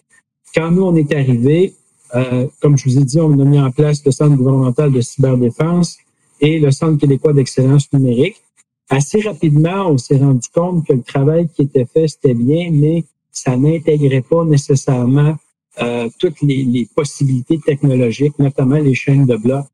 [0.56, 1.74] Quand nous on est arrivé,
[2.16, 5.02] euh, comme je vous ai dit, on a mis en place le Centre gouvernemental de
[5.02, 5.98] cyberdéfense
[6.40, 8.42] et le Centre québécois d'excellence numérique.
[8.90, 13.04] Assez rapidement, on s'est rendu compte que le travail qui était fait, c'était bien, mais
[13.32, 15.36] ça n'intégrait pas nécessairement
[15.82, 19.66] euh, toutes les, possibilités technologiques, notamment les chaînes de blocs,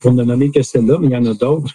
[0.00, 1.72] pour ne nommer que celle-là, mais il y en a d'autres.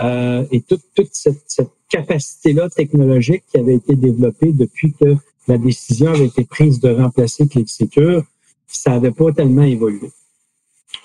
[0.00, 5.58] Euh, et toute, toute cette, cette capacité-là technologique qui avait été développée depuis que la
[5.58, 8.22] décision avait été prise de remplacer ClickSecure,
[8.66, 10.10] ça n'avait pas tellement évolué.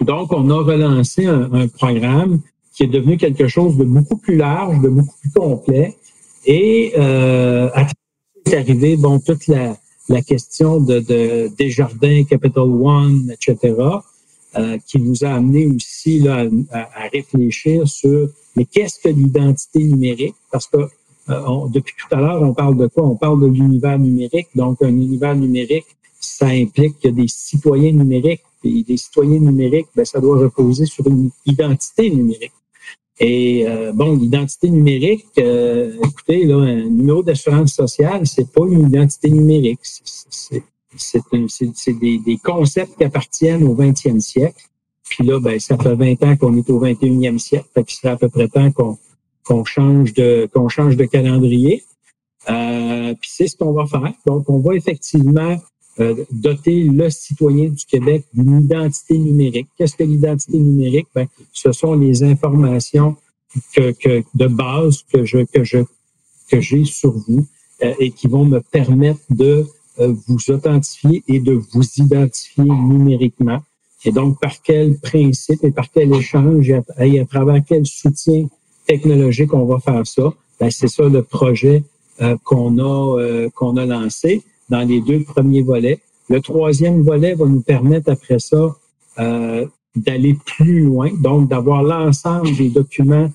[0.02, 2.42] Donc, on a relancé un, un, programme
[2.74, 5.96] qui est devenu quelque chose de beaucoup plus large, de beaucoup plus complet.
[6.46, 7.88] Et euh, à
[8.46, 9.78] est arrivé, bon, toute la,
[10.10, 13.76] la question de, de Desjardins, Capital One, etc.,
[14.56, 20.36] euh, qui nous a amené aussi là, à, réfléchir sur mais qu'est-ce que l'identité numérique?
[20.52, 20.78] Parce que
[21.30, 23.04] euh, depuis tout à l'heure, on parle de quoi?
[23.04, 24.50] On parle de l'univers numérique.
[24.56, 25.88] Donc, un univers numérique,
[26.20, 28.44] ça implique qu'il y a des citoyens numériques.
[28.64, 32.54] Et des citoyens numériques, ben, ça doit reposer sur une identité numérique.
[33.20, 38.88] Et euh, bon, l'identité numérique, euh, écoutez, là, un numéro d'assurance sociale, c'est pas une
[38.88, 39.80] identité numérique.
[40.96, 44.64] C'est des, des, concepts qui appartiennent au 20e siècle.
[45.08, 47.68] Puis là, ben, ça fait 20 ans qu'on est au 21e siècle.
[47.74, 51.84] Fait qu'il serait à peu près temps qu'on change de qu'on change de calendrier.
[52.50, 54.14] Euh, puis c'est ce qu'on va faire.
[54.26, 55.58] Donc, on va effectivement
[56.00, 59.68] euh, doter le citoyen du Québec d'une identité numérique.
[59.78, 61.06] Qu'est-ce que l'identité numérique?
[61.14, 63.16] Ben, ce sont les informations
[63.76, 65.78] que, que, de base que je que je
[66.50, 67.46] que j'ai sur vous
[67.84, 69.68] euh, et qui vont me permettre de
[70.00, 73.62] euh, vous authentifier et de vous identifier numériquement.
[74.04, 78.48] Et donc, par quel principe et par quel échange et à, travers quel soutien
[78.88, 80.34] technologique on va faire ça?
[80.60, 81.84] Ben, c'est ça le projet
[82.44, 86.00] qu'on a qu'on a lancé dans les deux premiers volets.
[86.30, 88.76] Le troisième volet va nous permettre après ça
[89.20, 93.30] euh, d'aller plus loin, donc d'avoir l'ensemble des documents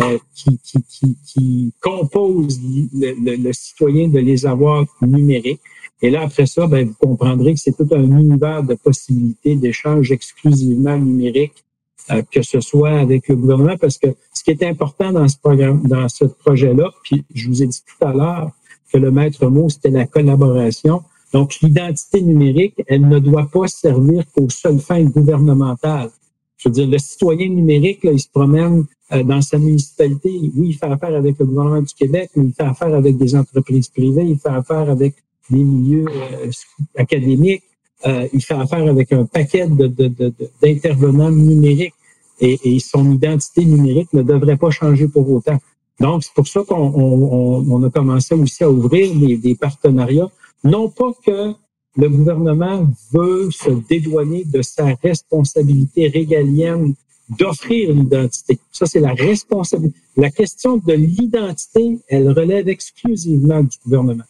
[0.00, 2.58] euh, qui, qui, qui, qui, composent
[2.94, 5.60] le, le, citoyen, de les avoir numériques.
[6.00, 10.10] Et là, après ça, ben, vous comprendrez que c'est tout un univers de possibilités d'échanges
[10.10, 11.64] exclusivement numériques,
[12.10, 15.36] euh, que ce soit avec le gouvernement, parce que ce qui est important dans ce
[15.36, 18.52] programme, dans ce projet-là, puis je vous ai dit tout à l'heure,
[18.92, 21.02] que le maître mot, c'était la collaboration.
[21.32, 26.10] Donc, l'identité numérique, elle ne doit pas servir qu'aux seules fins gouvernementales.
[26.56, 30.30] Je veux dire, le citoyen numérique, là, il se promène euh, dans sa municipalité.
[30.56, 33.36] Oui, il fait affaire avec le gouvernement du Québec, mais il fait affaire avec des
[33.36, 35.14] entreprises privées, il fait affaire avec
[35.50, 36.50] des milieux euh,
[36.96, 37.62] académiques,
[38.06, 41.94] euh, il fait affaire avec un paquet d'intervenants de, de, numériques.
[42.40, 45.58] Et, et, son identité numérique ne devrait pas changer pour autant.
[46.00, 50.30] Donc, c'est pour ça qu'on a commencé aussi à ouvrir des, partenariats.
[50.62, 51.54] Non pas que
[51.96, 56.94] le gouvernement veut se dédouaner de sa responsabilité régalienne
[57.36, 58.58] d'offrir l'identité.
[58.72, 59.98] Ça, c'est la responsabilité.
[60.16, 64.24] La question de l'identité, elle relève exclusivement du gouvernement.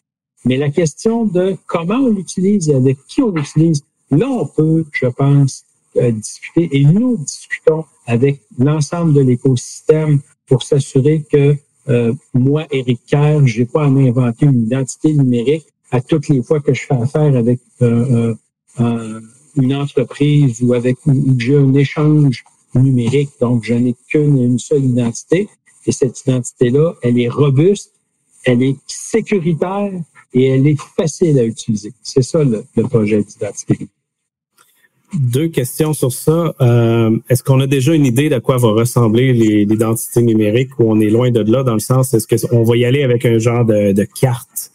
[0.44, 4.84] Mais la question de comment on l'utilise et avec qui on l'utilise, là, on peut,
[4.92, 5.64] je pense,
[5.96, 6.68] euh, discuter.
[6.72, 11.56] Et nous discutons avec l'ensemble de l'écosystème pour s'assurer que
[11.88, 16.60] euh, moi, Eric Kerr, j'ai pas à m'inventer une identité numérique à toutes les fois
[16.60, 18.34] que je fais affaire avec euh,
[18.80, 19.20] euh,
[19.56, 20.98] une entreprise ou avec
[21.38, 23.30] j'ai un échange numérique.
[23.40, 25.48] Donc, je n'ai qu'une une seule identité.
[25.86, 27.92] Et cette identité-là, elle est robuste,
[28.44, 29.90] elle est sécuritaire
[30.34, 31.94] et elle est facile à utiliser.
[32.02, 33.88] C'est ça le projet d'identité.
[35.14, 36.54] Deux questions sur ça.
[36.60, 41.00] Euh, est-ce qu'on a déjà une idée de quoi va ressembler l'identité numérique ou on
[41.00, 43.64] est loin de là dans le sens, est-ce qu'on va y aller avec un genre
[43.64, 44.72] de, carte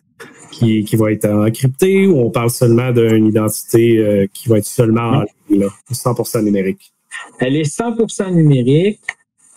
[0.51, 4.65] qui, qui, va être encryptée ou on parle seulement d'une identité euh, qui va être
[4.65, 6.93] seulement en ligne, 100% numérique?
[7.39, 9.01] Elle est 100% numérique.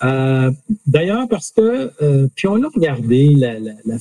[0.04, 0.50] Euh,
[0.86, 1.90] d'ailleurs, parce que,
[2.34, 3.34] puis on a regardé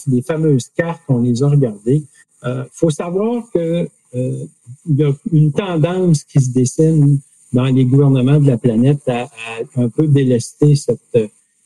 [0.08, 2.04] les fameuses cartes, on les a regardées.
[2.46, 4.46] Il faut savoir que euh,
[4.88, 7.20] il y a une tendance qui se dessine
[7.54, 9.30] dans les gouvernements de la planète à,
[9.76, 11.18] un peu délester cette,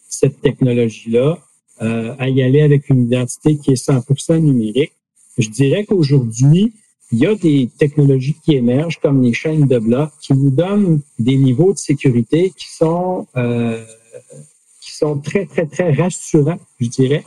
[0.07, 1.37] cette technologie-là,
[1.81, 4.91] euh, à y aller avec une identité qui est 100% numérique.
[5.37, 6.73] Je dirais qu'aujourd'hui,
[7.11, 11.01] il y a des technologies qui émergent comme les chaînes de blocs qui nous donnent
[11.17, 13.83] des niveaux de sécurité qui sont euh,
[14.81, 17.23] qui sont très très très rassurants, je dirais,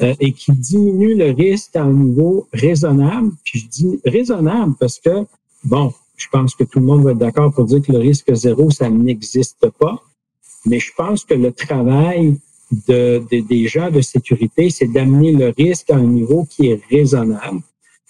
[0.00, 3.32] euh, et qui diminue le risque à un niveau raisonnable.
[3.44, 5.26] Puis je dis raisonnable parce que,
[5.64, 8.32] bon, Je pense que tout le monde va être d'accord pour dire que le risque
[8.34, 10.02] zéro, ça n'existe pas.
[10.66, 12.38] Mais je pense que le travail
[12.86, 17.60] de, des gens de sécurité, c'est d'amener le risque à un niveau qui est raisonnable.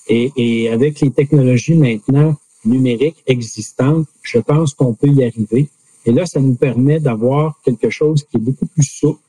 [0.08, 5.68] Et, et avec les technologies maintenant numériques existantes, je pense qu'on peut y arriver.
[6.04, 9.22] Et là, ça nous permet d'avoir quelque chose qui est beaucoup plus souple,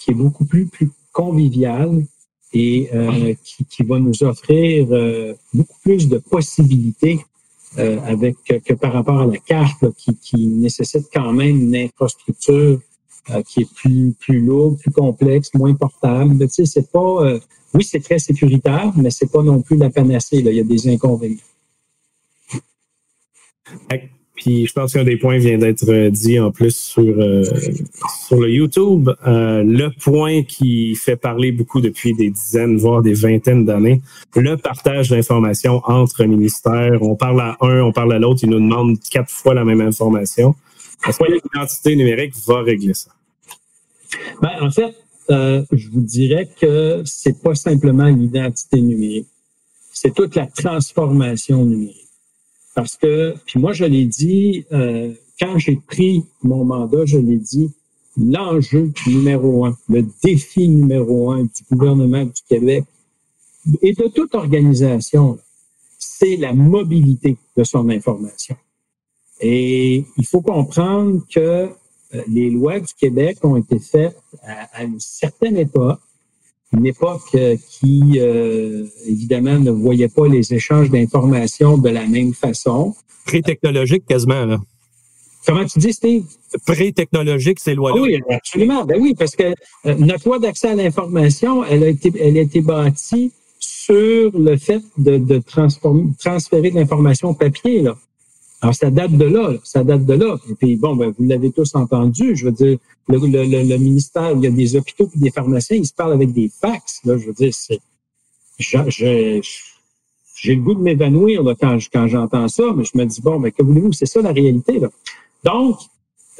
[0.00, 2.04] qui est beaucoup plus, plus convivial
[2.52, 7.18] et euh, qui, qui, va nous offrir euh, beaucoup plus de possibilités
[7.78, 12.78] euh, avec que par rapport à la carte qui, qui, nécessite quand même une infrastructure
[13.30, 16.38] euh, qui est plus plus lourde, plus complexe, moins portable.
[16.38, 17.40] Tu sais, c'est pas euh,
[17.72, 20.42] oui, c'est très sécuritaire, mais c'est pas non plus la panacée.
[20.42, 20.52] Là.
[20.52, 21.38] Il y a des inconvénients.
[24.46, 27.44] Je pense qu'un des points vient d'être euh, dit en plus sur, euh,
[28.26, 29.10] sur le YouTube.
[29.26, 34.02] Euh, le point qui fait parler beaucoup depuis des dizaines, voire des vingtaines d'années,
[34.36, 37.02] le partage d'informations entre ministères.
[37.02, 39.80] On parle à un, on parle à l'autre, ils nous demandent quatre fois la même
[39.80, 40.54] information.
[41.06, 43.10] Est-ce que l'identité numérique va régler ça?
[44.42, 44.94] Ben, en fait,
[45.28, 49.28] je vous dirais que c'est pas simplement l'identité numérique,
[49.92, 52.03] c'est toute la transformation numérique.
[52.74, 57.38] Parce que, puis moi, je l'ai dit, euh, quand j'ai pris mon mandat, je l'ai
[57.38, 57.70] dit,
[58.16, 62.84] l'enjeu numéro un, le défi numéro un du gouvernement du Québec
[63.82, 65.38] et de toute organisation,
[65.98, 68.56] c'est la mobilité de son information.
[69.40, 74.84] Et il faut comprendre que euh, les lois du Québec ont été faites à, à
[74.84, 76.00] une certaine époque
[76.76, 82.34] une époque euh, qui, euh, évidemment, ne voyait pas les échanges d'informations de la même
[82.34, 82.94] façon.
[83.26, 84.60] Pré-technologique quasiment, là.
[85.46, 86.24] Comment tu dis, Steve?
[86.66, 88.00] Pré-technologique, ces lois-là.
[88.00, 88.84] oui, absolument.
[88.84, 89.54] Ben oui, parce que
[89.86, 94.56] euh, notre loi d'accès à l'information, elle a été, elle a été bâtie sur le
[94.56, 97.96] fait de, de transformer, transférer de l'information papier, là.
[98.64, 100.38] Alors, ça date de là, ça date de là.
[100.48, 102.34] Et puis, bon, ben, vous l'avez tous entendu.
[102.34, 105.76] Je veux dire, le, le, le, ministère, il y a des hôpitaux et des pharmaciens,
[105.76, 107.00] ils se parlent avec des fax.
[107.04, 107.78] Là, je veux dire, c'est.
[108.58, 109.42] J'ai
[110.54, 113.62] le goût de m'évanouir quand, quand j'entends ça, mais je me dis, bon, ben, que
[113.62, 113.92] voulez-vous?
[113.92, 114.78] C'est ça la réalité.
[114.78, 114.88] Là.
[115.44, 115.76] Donc,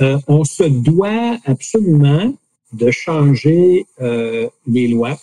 [0.00, 2.32] euh, on se doit absolument
[2.72, 5.18] de changer euh, les lois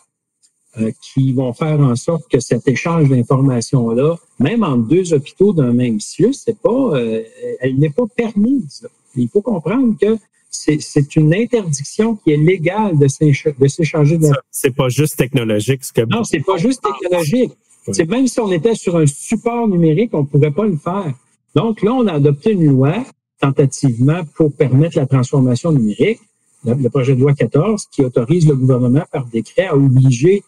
[0.80, 5.74] euh, qui vont faire en sorte que cet échange d'informations-là, même entre deux hôpitaux d'un
[5.74, 7.24] même CIUS, c'est pas, euh,
[7.60, 8.88] elle n'est pas permise.
[9.18, 10.18] Il faut comprendre que
[10.50, 14.18] c'est une interdiction qui est légale de s'échanger.
[14.50, 15.84] C'est pas juste technologique.
[15.84, 16.02] Ce que...
[16.02, 17.52] Non, c'est pas juste technologique.
[17.92, 21.14] C'est même si on était sur un support numérique, on pourrait pas le faire.
[21.54, 23.04] Donc là, on a adopté une loi
[23.42, 26.22] tentativement pour permettre la transformation numérique,
[26.64, 30.44] le projet de loi 14, qui autorise le gouvernement par décret à obliger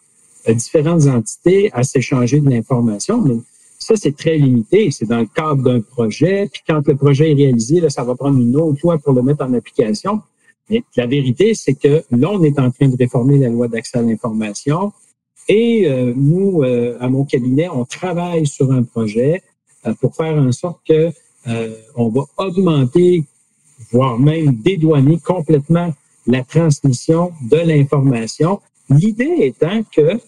[0.52, 3.36] différentes entités à s'échanger de l'information, mais
[3.78, 4.90] ça, c'est très limité.
[4.90, 6.48] C'est dans le cadre d'un projet.
[6.50, 9.22] Puis quand le projet est réalisé, là, ça va prendre une autre loi pour le
[9.22, 10.22] mettre en application.
[10.70, 13.98] Mais la vérité, c'est que là, on est en train de réformer la loi d'accès
[13.98, 14.92] à l'information.
[15.48, 19.42] Et euh, nous, euh, à mon cabinet, on travaille sur un projet
[20.00, 21.10] pour faire en sorte que
[21.94, 23.24] on va augmenter,
[23.92, 25.92] voire même dédouaner complètement
[26.26, 28.60] la transmission de l'information.
[28.88, 30.18] L'idée étant que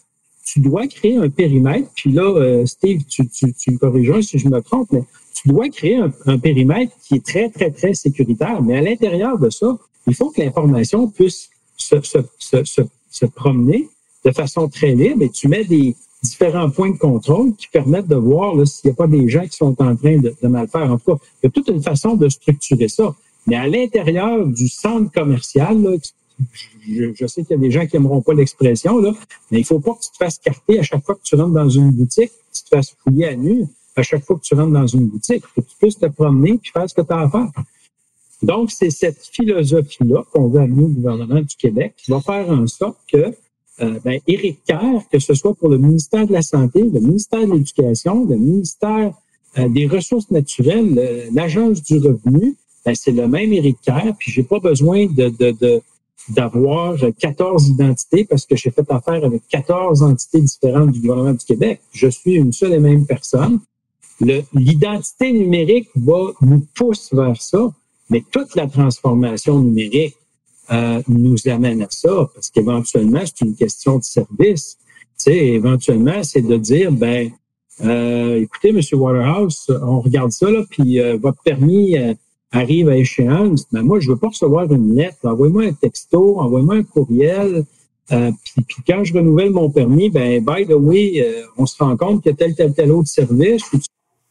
[0.47, 4.39] tu dois créer un périmètre, puis là, euh, Steve, tu, tu, tu me corrigeras si
[4.39, 5.03] je me trompe, mais
[5.35, 8.63] tu dois créer un, périmètre qui est très, très, très sécuritaire.
[8.63, 13.89] Mais à l'intérieur de ça, il faut que l'information puisse se, se, se, se, promener
[14.25, 18.17] de façon très libre et tu mets des différents points de contrôle qui permettent de
[18.17, 20.91] voir s'il n'y a pas des gens qui sont en train de, de mal faire.
[20.91, 23.15] En tout cas, il y a toute une façon de structurer ça.
[23.49, 25.91] Mais à l'intérieur du centre commercial, là,
[26.87, 29.13] je, sais qu'il y a des gens qui n'aimeront pas l'expression, là,
[29.51, 31.55] mais il faut pas que tu te fasses carter à chaque fois que tu rentres
[31.55, 34.55] dans une boutique, que tu te fasses fouiller à nu à chaque fois que tu
[34.55, 35.43] rentres dans une boutique.
[35.55, 37.51] Que tu puisses te promener et faire ce que tu as à faire.
[38.43, 42.67] Donc, c'est cette philosophie-là qu'on veut amener au gouvernement du Québec qui va faire en
[42.67, 43.33] sorte que
[43.81, 47.47] euh, ben, Éric Kerr, que ce soit pour le ministère de la Santé, le ministère
[47.47, 49.13] de l'Éducation, le ministère
[49.59, 54.43] euh, des Ressources naturelles, l'Agence du revenu, ben, c'est le même Éric Kerr, puis j'ai
[54.43, 55.83] pas besoin de, de, de
[56.29, 61.45] d'avoir 14 identités parce que j'ai fait affaire avec 14 entités différentes du gouvernement du
[61.45, 61.81] Québec.
[61.93, 63.61] Je suis une seule et même personne.
[64.21, 67.71] L'identité numérique va nous pousser vers ça,
[68.11, 70.17] mais toute la transformation numérique
[70.73, 74.79] euh, nous amène à ça parce qu'éventuellement, c'est une question de service.
[75.19, 77.31] Tu sais, éventuellement, c'est de dire, ben,
[77.85, 82.15] euh, écoutez, Monsieur Waterhouse, on regarde ça, là, puis euh, votre permis euh,
[82.53, 85.19] arrive à échéance, mais ben, moi, je veux pas recevoir une lettre.
[85.25, 87.65] Envoyez-moi un texto, envoyez-moi un courriel.
[88.13, 91.97] Euh, puis, quand je renouvelle mon permis, ben by the way, euh, on se rend
[91.97, 93.79] compte qu'il y a tel, tel, tel autre service, ou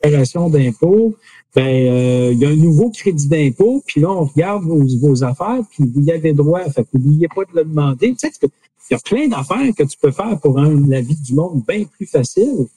[0.01, 1.13] déclaration d'impôt,
[1.53, 5.61] ben euh, il y a un nouveau crédit d'impôt, puis là, on regarde vos, affaires,
[5.72, 6.63] puis vous y avez droit.
[6.70, 8.11] Fait n'oubliez pas de le demander.
[8.11, 11.16] Tu sais, il y a plein d'affaires que tu peux faire pour rendre la vie
[11.16, 12.68] du monde bien plus facile.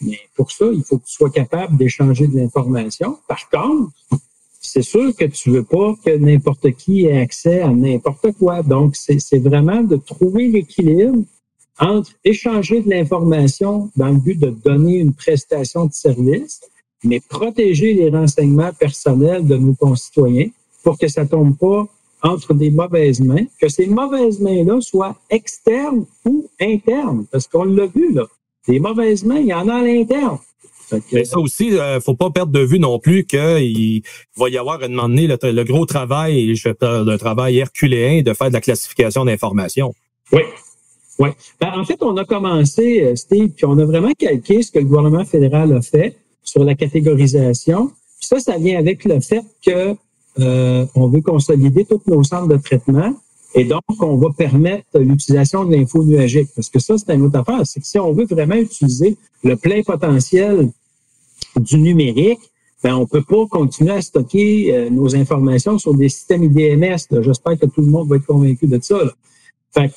[0.00, 3.18] Mais pour ça, il faut que tu sois capable d'échanger de l'information.
[3.26, 3.92] Par contre,
[4.66, 8.62] c'est sûr que tu veux pas que n'importe qui ait accès à n'importe quoi.
[8.62, 11.22] Donc, c'est vraiment de trouver l'équilibre
[11.78, 16.60] entre échanger de l'information dans le but de donner une prestation de service,
[17.02, 20.48] mais protéger les renseignements personnels de nos concitoyens
[20.82, 21.86] pour que ça tombe pas
[22.22, 27.86] entre des mauvaises mains, que ces mauvaises mains-là soient externes ou internes, parce qu'on l'a
[27.86, 28.26] vu, là.
[28.66, 30.38] Des mauvaises mains, il y en a à l'interne.
[31.12, 34.02] Mais ça aussi, il euh, faut pas perdre de vue non plus qu'il
[34.36, 38.32] va y avoir un moment donné le, gros travail, je parle d'un travail herculéen de
[38.34, 39.94] faire de la classification d'informations.
[40.32, 40.42] Oui.
[41.18, 41.28] Oui.
[41.60, 44.80] Ben, en fait, on a commencé, euh, Steve, puis on a vraiment calqué ce que
[44.80, 47.92] le gouvernement fédéral a fait sur la catégorisation.
[48.18, 49.94] Puis ça, ça vient avec le fait que
[50.40, 53.14] euh, on veut consolider tous nos centres de traitement
[53.54, 56.48] et donc on va permettre l'utilisation de l'info nuagique.
[56.54, 57.60] Parce que ça, c'est une autre affaire.
[57.64, 60.70] C'est que si on veut vraiment utiliser le plein potentiel
[61.56, 62.40] du numérique,
[62.82, 67.22] ben, on peut pas continuer à stocker euh, nos informations sur des systèmes IDMS.
[67.22, 69.02] J'espère que tout le monde va être convaincu de ça.
[69.02, 69.12] Là.
[69.72, 69.90] Fait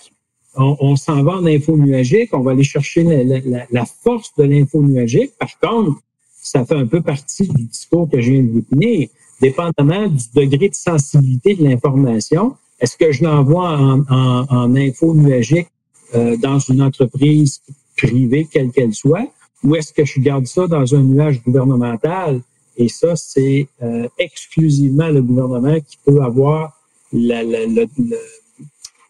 [0.55, 5.33] on, s'en va en info nuagique, on va aller chercher la, force de l'info nuagique.
[5.37, 5.99] Par contre,
[6.41, 9.09] ça fait un peu partie du discours que je viens de vous tenir.
[9.39, 15.67] Dépendamment du degré de sensibilité de l'information, est-ce que je l'envoie en, en, info nuagique
[16.15, 17.61] euh, dans une entreprise
[17.97, 19.27] privée, quelle qu'elle soit,
[19.63, 22.41] ou est-ce que je garde ça dans un nuage gouvernemental?
[22.77, 26.79] Et ça, c'est euh, exclusivement le gouvernement qui peut avoir
[27.11, 27.87] la, le,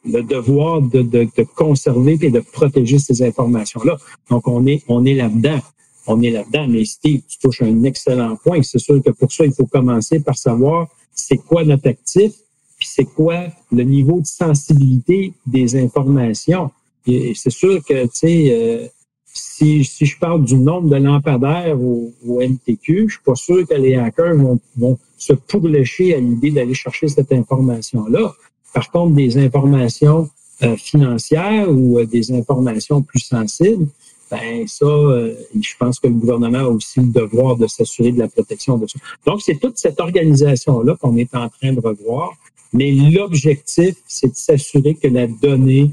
[0.06, 3.98] le devoir de, de, de, conserver et de protéger ces informations-là.
[4.30, 5.60] Donc, on est, on est là-dedans.
[6.06, 6.68] On est là-dedans.
[6.70, 8.62] Mais Steve, tu touches un excellent point.
[8.62, 12.34] C'est sûr que pour ça, il faut commencer par savoir c'est quoi notre actif,
[12.78, 16.72] puis c'est quoi le niveau de sensibilité des informations?
[17.06, 18.88] Et c'est sûr que, tu sais, euh,
[19.34, 23.68] si, si je parle du nombre de lampadaires au, au MTQ, je suis pas sûr
[23.68, 28.34] que les hackers vont, vont se pourlécher à l'idée d'aller chercher cette information-là.
[28.74, 30.30] Par contre, des informations
[30.64, 33.88] euh, financières ou euh, des informations plus sensibles,
[34.30, 38.20] ben ça, euh, je pense que le gouvernement a aussi le devoir de s'assurer de
[38.20, 39.00] la protection de ça.
[39.26, 42.34] Donc, c'est toute cette organisation-là qu'on est en train de revoir.
[42.74, 45.92] Mais l'objectif, c'est de s'assurer que la donnée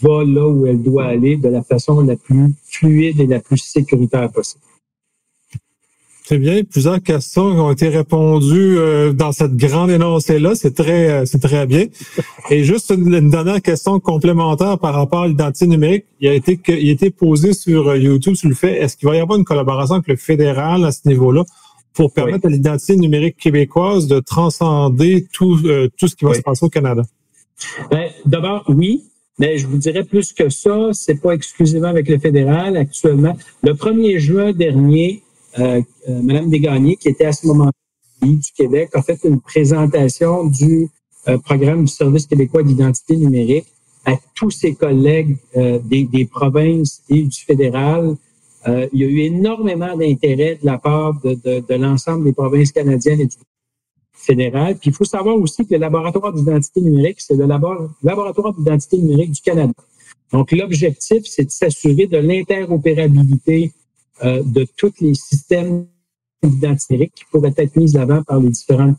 [0.00, 3.58] va là où elle doit aller de la façon la plus fluide et la plus
[3.58, 4.62] sécuritaire possible.
[6.26, 6.64] Très bien.
[6.64, 10.56] Plusieurs questions ont été répondues euh, dans cette grande énoncée-là.
[10.56, 11.84] C'est très, euh, c'est très bien.
[12.50, 16.04] Et juste une, dernière question complémentaire par rapport à l'identité numérique.
[16.18, 19.08] Il a été, il a été posé sur euh, YouTube sur le fait, est-ce qu'il
[19.08, 21.44] va y avoir une collaboration avec le fédéral à ce niveau-là?
[21.96, 25.58] Pour permettre à l'identité numérique québécoise de transcender tout,
[25.96, 27.02] tout ce qui va se passer au Canada?
[27.90, 29.04] Ben, d'abord, oui.
[29.38, 33.36] Mais je vous dirais plus que ça, c'est pas exclusivement avec le fédéral actuellement.
[33.62, 35.22] Le 1er juin dernier,
[35.58, 37.72] euh, euh, Madame Desgagnés, qui était à ce moment-là
[38.22, 40.88] du Québec, a fait une présentation du
[41.28, 43.66] euh, programme du Service québécois d'identité numérique
[44.06, 48.16] à tous ses collègues des, provinces et du fédéral.
[48.66, 53.26] Il y a eu énormément d'intérêt de la part de, l'ensemble des provinces canadiennes et
[53.26, 53.36] du
[54.12, 54.76] fédéral.
[54.76, 59.32] Puis il faut savoir aussi que le laboratoire d'identité numérique, c'est le laboratoire d'identité numérique
[59.32, 59.72] du Canada.
[60.32, 63.72] Donc l'objectif, c'est de s'assurer de l'interopérabilité
[64.24, 65.86] euh, de tous les systèmes
[66.42, 68.96] d'identité qui pourraient être mis l'avant par les différentes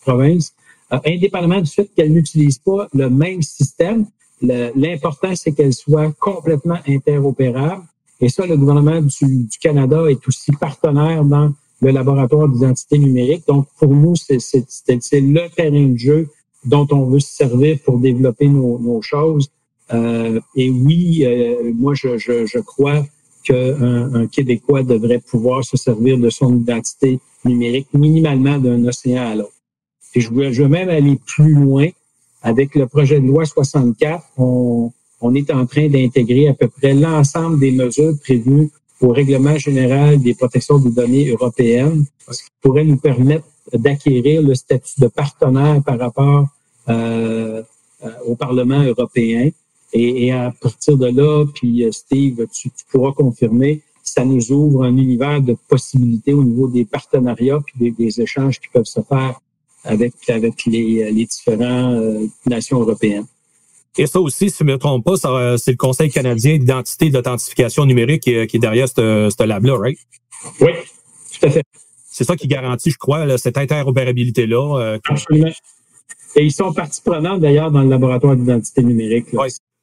[0.00, 0.54] provinces,
[0.92, 4.06] euh, indépendamment du fait qu'elles n'utilisent pas le même système.
[4.42, 7.84] L'important, c'est qu'elles soient complètement interopérables.
[8.20, 13.44] Et ça, le gouvernement du, Canada est aussi partenaire dans le laboratoire d'identité numérique.
[13.48, 16.28] Donc, pour nous, c'est le terrain de jeu
[16.64, 19.50] dont on veut se servir pour développer nos, choses.
[19.92, 23.02] Euh, et oui, euh, moi, je, je, je crois
[23.44, 29.34] qu'un un Québécois devrait pouvoir se servir de son identité numérique minimalement d'un océan à
[29.34, 29.52] l'autre.
[30.14, 31.88] Et je veux, je veux même aller plus loin.
[32.42, 36.94] Avec le projet de loi 64, on, on est en train d'intégrer à peu près
[36.94, 42.84] l'ensemble des mesures prévues au règlement général des protections des données européennes, ce qui pourrait
[42.84, 46.46] nous permettre d'acquérir le statut de partenaire par rapport
[46.88, 47.62] euh,
[48.04, 49.50] euh au Parlement européen.
[49.92, 54.96] Et, à partir de là, puis euh, Steve, tu, pourras confirmer, ça nous ouvre un
[54.96, 59.40] univers de possibilités au niveau des partenariats puis des, échanges qui peuvent se faire
[59.82, 60.12] avec,
[60.66, 63.26] les, les différentes nations européennes.
[63.98, 65.16] Et ça aussi, si je ne me trompe pas,
[65.58, 69.98] c'est le Conseil canadien d'identité et d'authentification numérique qui, est derrière ce lab-là, right?
[70.60, 70.70] Oui,
[71.38, 71.64] tout à fait.
[72.08, 74.98] c'est ça qui garantit, je crois, cette interopérabilité-là.
[75.08, 75.50] Absolument.
[76.36, 79.26] Et ils sont partie prenante d'ailleurs dans le laboratoire d'identité numérique.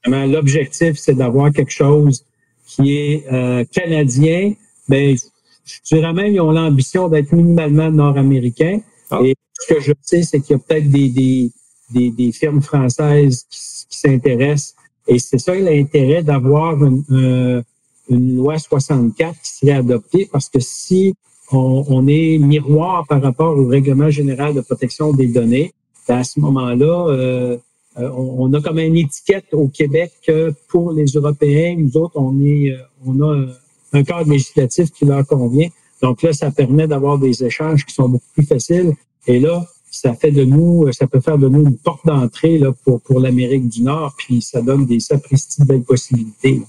[0.06, 2.24] L'objectif, c'est d'avoir quelque chose
[2.66, 4.54] qui est euh, canadien.
[4.88, 5.18] Ben,
[5.66, 8.80] je dirais même ils ont l'ambition d'être minimalement nord-américain.
[9.10, 9.20] Ah.
[9.24, 11.52] Et ce que je sais, c'est qu'il y a peut-être des, des,
[11.92, 13.60] des, des, firmes françaises qui,
[13.90, 14.76] s'intéressent.
[15.08, 17.62] Et c'est ça l'intérêt d'avoir une, euh,
[18.10, 21.16] une loi 64 qui serait adoptée parce que si
[21.52, 25.74] on, on, est miroir par rapport au règlement général de protection des données,
[26.14, 27.58] à ce moment-là, euh,
[27.98, 32.40] euh, on, a comme une étiquette au Québec que pour les Européens, nous autres, on
[32.42, 33.46] est, euh, on a
[33.94, 35.70] un cadre législatif qui leur convient.
[36.02, 38.94] Donc là, ça permet d'avoir des échanges qui sont beaucoup plus faciles.
[39.26, 39.66] Et là,
[40.00, 43.20] ça fait de nous, ça peut faire de nous une porte d'entrée là, pour, pour
[43.20, 46.62] l'Amérique du Nord, puis ça donne des sapristi belles possibilités.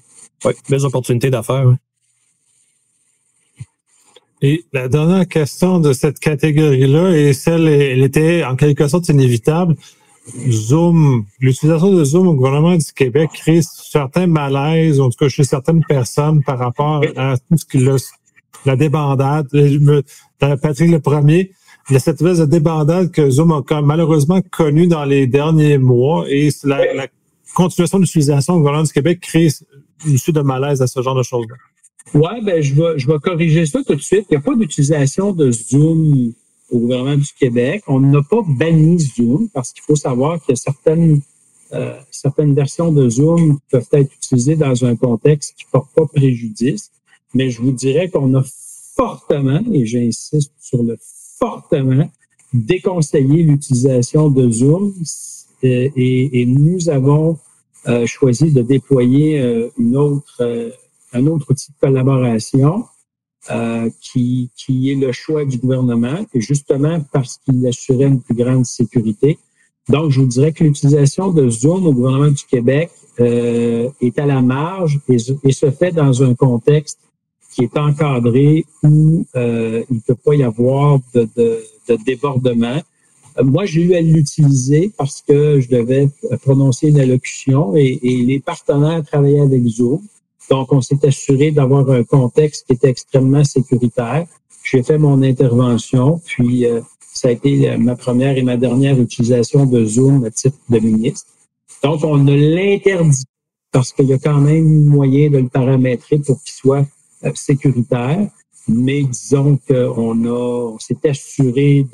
[0.45, 1.75] Oui, belles opportunités d'affaires.
[4.41, 9.75] Et la dernière question de cette catégorie-là, et celle, elle était en quelque sorte inévitable.
[10.49, 15.45] Zoom, l'utilisation de Zoom au gouvernement du Québec crée certains malaises, en tout cas chez
[15.45, 17.97] certaines personnes par rapport à tout ce que
[18.65, 19.49] la débandade.
[20.39, 21.51] Patrick le premier,
[21.89, 25.79] il y a cette espèce de débandade que Zoom a malheureusement connue dans les derniers
[25.79, 27.07] mois et la, la
[27.55, 29.49] continuation d'utilisation au gouvernement du Québec crée
[30.07, 31.57] une suite de malaise à ce genre de choses-là.
[32.15, 34.27] Oui, ben, je vais, je vais corriger ça tout de suite.
[34.31, 36.33] Il n'y a pas d'utilisation de Zoom
[36.71, 37.83] au gouvernement du Québec.
[37.87, 41.21] On n'a pas banni Zoom parce qu'il faut savoir que certaines,
[41.73, 46.07] euh, certaines versions de Zoom peuvent être utilisées dans un contexte qui ne porte pas
[46.07, 46.91] préjudice.
[47.35, 48.43] Mais je vous dirais qu'on a
[48.97, 50.97] fortement, et j'insiste sur le
[51.39, 52.11] fortement,
[52.53, 54.95] déconseillé l'utilisation de Zoom
[55.65, 57.37] euh, et, et, nous avons
[57.87, 60.73] euh, choisi de déployer euh, une autre
[61.13, 62.85] un autre outil de collaboration
[63.51, 68.35] euh, qui, qui est le choix du gouvernement, et justement parce qu'il assurait une plus
[68.35, 69.39] grande sécurité.
[69.89, 74.27] Donc, je vous dirais que l'utilisation de Zoom au gouvernement du Québec euh, est à
[74.27, 76.99] la marge et, se fait dans un contexte
[77.59, 82.81] qui est encadré où euh, il ne peut pas y avoir de, de, de débordement.
[83.37, 86.09] Euh, moi, j'ai eu à l'utiliser parce que je devais
[86.43, 90.01] prononcer une allocution et, et les partenaires travaillaient avec Zoom.
[90.49, 94.25] Donc, on s'est assuré d'avoir un contexte qui était extrêmement sécuritaire.
[94.63, 96.81] J'ai fait mon intervention, puis euh,
[97.13, 101.27] ça a été ma première et ma dernière utilisation de Zoom à titre de ministre.
[101.83, 103.25] Donc, on ne l'interdit
[103.73, 106.87] parce qu'il y a quand même moyen de le paramétrer pour qu'il soit
[107.35, 108.29] sécuritaire.
[108.69, 111.87] Mais disons qu'on a, on s'est assuré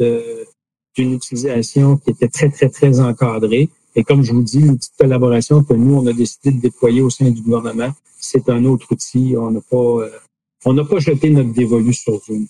[0.96, 3.68] d'une utilisation qui était très, très, très encadrée.
[3.96, 7.00] Et comme je vous dis, une petite collaboration que nous, on a décidé de déployer
[7.00, 9.34] au sein du gouvernement, c'est un autre outil.
[9.38, 10.10] On n'a pas, euh,
[10.64, 12.46] on n'a pas jeté notre dévolu sur Zoom.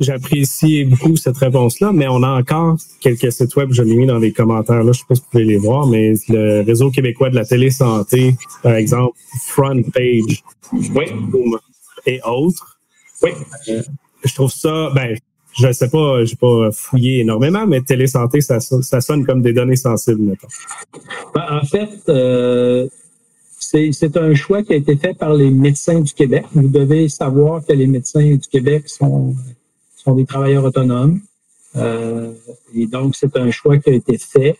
[0.00, 4.18] J'apprécie beaucoup cette réponse-là, mais on a encore quelques sites web, je l'ai mis dans
[4.18, 6.90] les commentaires, là, je ne sais pas si vous pouvez les voir, mais le réseau
[6.90, 11.04] québécois de la télésanté, par exemple, Front Page oui.
[12.06, 12.78] et autres.
[13.22, 13.30] Oui.
[13.68, 13.82] Euh,
[14.24, 15.14] je trouve ça, ben,
[15.58, 19.42] je ne sais pas, je n'ai pas fouillé énormément, mais télésanté, ça, ça sonne comme
[19.42, 20.48] des données sensibles, mettons.
[21.34, 22.88] Ben, en fait, euh,
[23.58, 26.44] c'est un choix qui a été fait par les médecins du Québec.
[26.54, 29.34] Vous devez savoir que les médecins du Québec sont,
[30.06, 31.20] sont des travailleurs autonomes.
[31.76, 32.32] Euh,
[32.74, 34.58] et donc, c'est un choix qui a été fait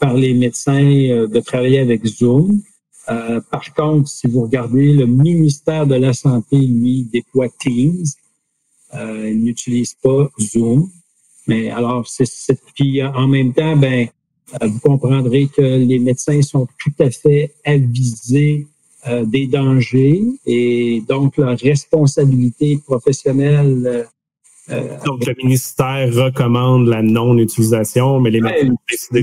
[0.00, 2.60] par les médecins euh, de travailler avec Zoom.
[3.08, 8.04] Euh, par contre, si vous regardez, le ministère de la Santé, lui, déploie Teams.
[8.94, 10.90] il n'utilise pas Zoom.
[11.46, 12.26] Mais alors, c'est
[12.74, 14.08] puis en même temps, ben
[14.60, 18.66] euh, vous comprendrez que les médecins sont tout à fait avisés
[19.06, 24.08] euh, des dangers et donc leur responsabilité professionnelle.
[24.70, 28.68] Euh, donc le ministère recommande la non-utilisation, mais les médecins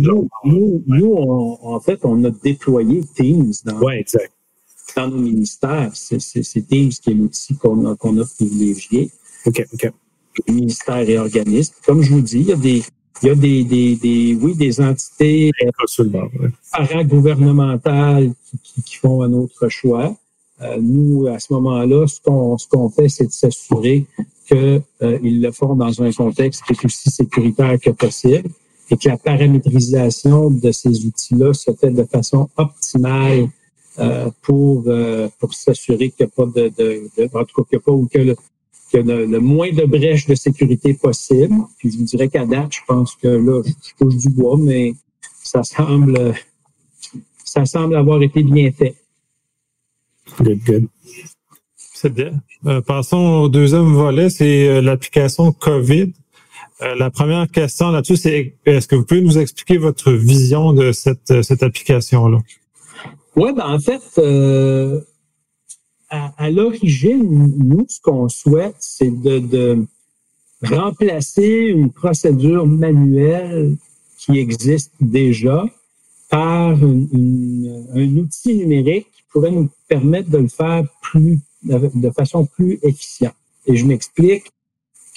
[0.01, 1.15] nous, nous, nous
[1.61, 3.79] en fait, on a déployé Teams dans,
[4.95, 5.91] dans nos ministères.
[5.93, 9.11] C'est Teams qui est l'outil qu'on a, a privilégié.
[9.45, 9.91] OK, OK.
[10.47, 11.73] Ministère et organismes.
[11.85, 12.83] Comme je vous dis, il y a des,
[13.21, 18.31] il y a des, des, des oui, des entités euh, paragouvernementales
[18.63, 20.15] qui, qui, font un autre choix.
[20.61, 24.05] Euh, nous, à ce moment-là, ce qu'on ce qu'on fait, c'est de s'assurer
[24.49, 28.49] qu'ils euh, le font dans un contexte qui est aussi sécuritaire que possible
[28.89, 33.49] et que la paramétrisation de ces outils-là se fait de façon optimale
[33.99, 37.69] euh, pour, euh, pour s'assurer qu'il n'y a pas de, de, de, en tout cas,
[37.69, 38.35] qu'il n'y a pas ou que le,
[38.91, 41.55] que le, le, moins de brèches de sécurité possible.
[41.77, 44.93] Puis je vous dirais qu'à date, je pense que là, je touche du bois, mais
[45.43, 46.33] ça semble,
[47.45, 48.95] ça semble avoir été bien fait.
[50.39, 50.87] Good, good.
[52.01, 52.31] C'est bien.
[52.65, 56.13] Euh, passons au deuxième volet, c'est euh, l'application COVID.
[56.81, 60.93] Euh, la première question là-dessus, c'est est-ce que vous pouvez nous expliquer votre vision de
[60.93, 62.37] cette, cette application-là?
[63.35, 64.01] Oui, ben en fait,
[66.09, 69.85] à, l'origine, nous, ce qu'on souhaite, c'est de,
[70.63, 73.75] remplacer une procédure manuelle
[74.19, 75.65] qui existe déjà
[76.29, 82.79] par un outil numérique qui pourrait nous permettre de le faire plus de façon plus
[82.83, 83.35] efficiente.
[83.65, 84.51] Et je m'explique.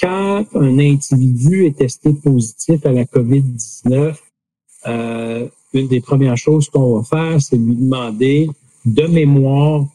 [0.00, 4.16] Quand un individu est testé positif à la COVID-19,
[4.86, 8.48] euh, une des premières choses qu'on va faire, c'est lui demander
[8.84, 9.86] de mémoire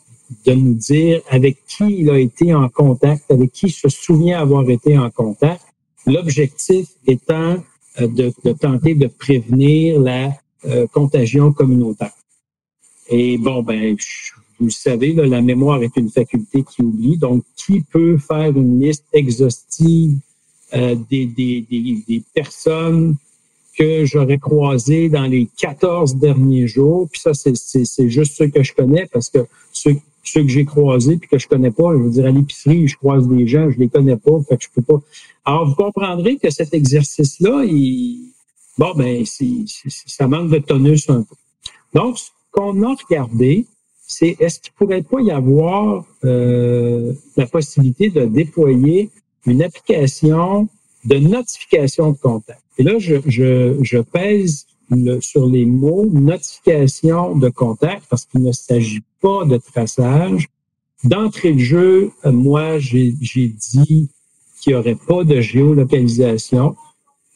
[0.45, 4.39] de nous dire avec qui il a été en contact, avec qui il se souvient
[4.39, 5.61] avoir été en contact.
[6.05, 7.57] L'objectif étant
[7.99, 10.31] euh, de, de, tenter de prévenir la
[10.65, 12.13] euh, contagion communautaire.
[13.09, 13.95] Et bon, ben,
[14.59, 17.17] vous le savez, la mémoire est une faculté qui oublie.
[17.17, 20.17] Donc, qui peut faire une liste exhaustive
[20.73, 23.15] euh, des, des, des, des, personnes
[23.77, 27.07] que j'aurais croisées dans les 14 derniers jours?
[27.11, 31.17] Puis ça, c'est juste ceux que je connais parce que ceux, ceux que j'ai croisés
[31.17, 33.77] puis que je connais pas, je veux dire, à l'épicerie, je croise des gens, je
[33.77, 35.01] les connais pas, fait que je peux pas.
[35.45, 38.31] Alors, vous comprendrez que cet exercice-là, il,
[38.77, 39.65] bon, ben, c'est,
[40.05, 41.35] ça manque de tonus un peu.
[41.93, 43.65] Donc, ce qu'on a regardé,
[44.07, 49.11] c'est est-ce qu'il pourrait pas y avoir euh, la possibilité de déployer
[49.45, 50.69] une application
[51.05, 52.61] de notification de contact?
[52.77, 54.65] Et là, je, je, je pèse
[55.19, 60.47] sur les mots notification de contact parce qu'il ne s'agit pas de traçage.
[61.03, 64.09] D'entrée de jeu, moi, j'ai dit
[64.61, 66.75] qu'il n'y aurait pas de géolocalisation,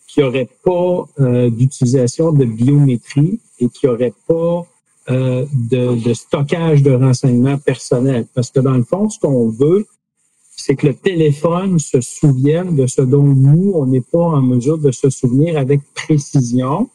[0.07, 4.65] qu'il n'y aurait pas euh, d'utilisation de biométrie et qu'il n'y aurait pas
[5.09, 8.27] euh, de, stockage de renseignements personnels.
[8.35, 9.85] Parce que dans le fond, ce qu'on veut,
[10.55, 14.77] c'est que le téléphone se souvienne de ce dont nous, on n'est pas en mesure
[14.77, 16.87] de se souvenir avec précision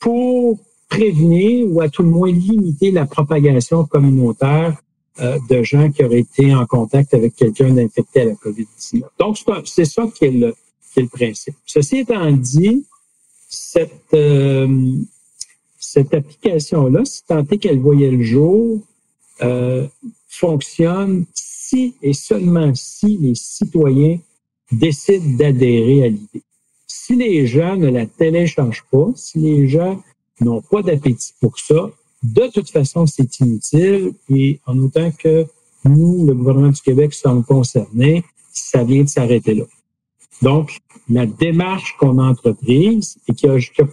[0.00, 4.76] pour prévenir ou à tout le moins limiter la propagation communautaire
[5.20, 9.02] euh, de gens qui auraient été en contact avec quelqu'un d'infecté à la COVID-19.
[9.18, 10.54] Donc, c'est ça qui est, le,
[10.92, 11.54] qui est le principe.
[11.64, 12.84] Ceci étant dit,
[13.48, 14.66] cette, euh,
[15.96, 18.82] cette application-là, si tant est qu'elle voyait le jour,
[19.40, 19.86] euh,
[20.28, 24.18] fonctionne si et seulement si les citoyens
[24.70, 26.42] décident d'adhérer à l'idée.
[26.86, 30.02] Si les gens ne la téléchargent pas, si les gens
[30.42, 31.90] n'ont pas d'appétit pour ça,
[32.22, 35.46] de toute façon, c'est inutile et en autant que
[35.86, 38.22] nous, le gouvernement du Québec, sommes concernés,
[38.52, 39.64] ça vient de s'arrêter là.
[40.42, 40.78] Donc,
[41.08, 43.86] la démarche qu'on a entreprise et qui a, qui a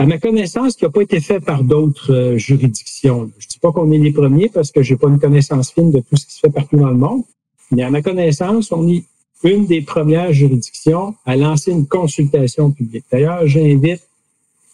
[0.00, 3.30] à ma connaissance, qui n'a pas été fait par d'autres euh, juridictions.
[3.38, 5.90] Je ne dis pas qu'on est les premiers parce que j'ai pas une connaissance fine
[5.90, 7.22] de tout ce qui se fait partout dans le monde,
[7.70, 9.04] mais à ma connaissance, on est
[9.44, 13.04] une des premières juridictions à lancer une consultation publique.
[13.12, 14.00] D'ailleurs, j'invite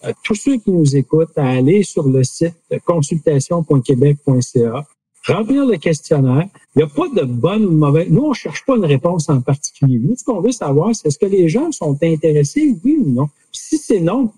[0.04, 2.54] euh, tous ceux qui nous écoutent à aller sur le site
[2.84, 4.86] consultation.québec.ca,
[5.26, 6.46] remplir le questionnaire.
[6.76, 8.06] Il n'y a pas de bonne ou mauvaise.
[8.10, 9.98] Nous, on ne cherche pas une réponse en particulier.
[9.98, 13.28] Nous, ce qu'on veut savoir, c'est est-ce que les gens sont intéressés, oui ou non.
[13.50, 14.30] Si c'est non,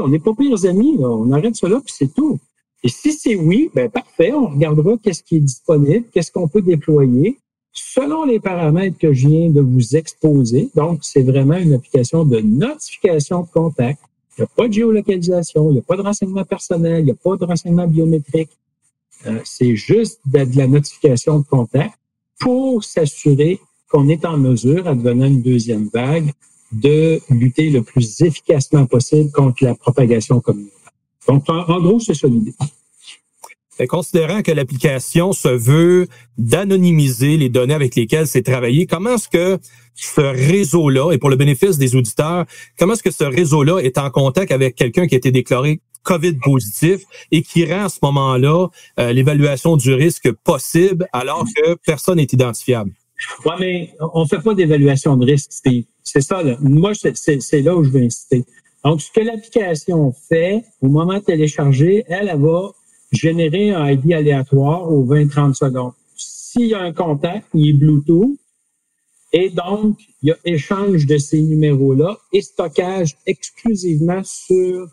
[0.00, 2.38] on n'est pas pires amis, on arrête cela, puis c'est tout.
[2.82, 6.62] Et si c'est oui, ben parfait, on regardera qu'est-ce qui est disponible, qu'est-ce qu'on peut
[6.62, 7.38] déployer
[7.72, 10.70] selon les paramètres que je viens de vous exposer.
[10.74, 14.00] Donc, c'est vraiment une application de notification de contact.
[14.36, 17.10] Il n'y a pas de géolocalisation, il n'y a pas de renseignement personnel, il n'y
[17.10, 18.50] a pas de renseignement biométrique.
[19.26, 21.94] Euh, c'est juste de, la notification de contact
[22.38, 23.60] pour s'assurer
[23.90, 26.32] qu'on est en mesure, advenant une deuxième vague,
[26.80, 30.92] de lutter le plus efficacement possible contre la propagation communautaire.
[31.28, 32.54] Donc, en, gros, c'est ça l'idée.
[33.88, 36.06] considérant que l'application se veut
[36.38, 39.58] d'anonymiser les données avec lesquelles c'est travaillé, comment est-ce que
[39.94, 42.44] ce réseau-là, et pour le bénéfice des auditeurs,
[42.78, 46.34] comment est-ce que ce réseau-là est en contact avec quelqu'un qui a été déclaré COVID
[46.34, 47.02] positif
[47.32, 48.68] et qui rend à ce moment-là
[49.00, 52.92] euh, l'évaluation du risque possible alors que personne n'est identifiable?
[53.44, 55.50] Oui, mais on fait pas d'évaluation de risque.
[56.02, 56.56] C'est ça, là.
[56.60, 58.44] Moi, c'est là où je veux insister.
[58.84, 62.70] Donc, ce que l'application fait, au moment de télécharger, elle, elle va
[63.12, 65.92] générer un ID aléatoire aux 20-30 secondes.
[66.16, 68.36] S'il y a un contact, il est Bluetooth,
[69.32, 74.88] et donc, il y a échange de ces numéros-là et stockage exclusivement sur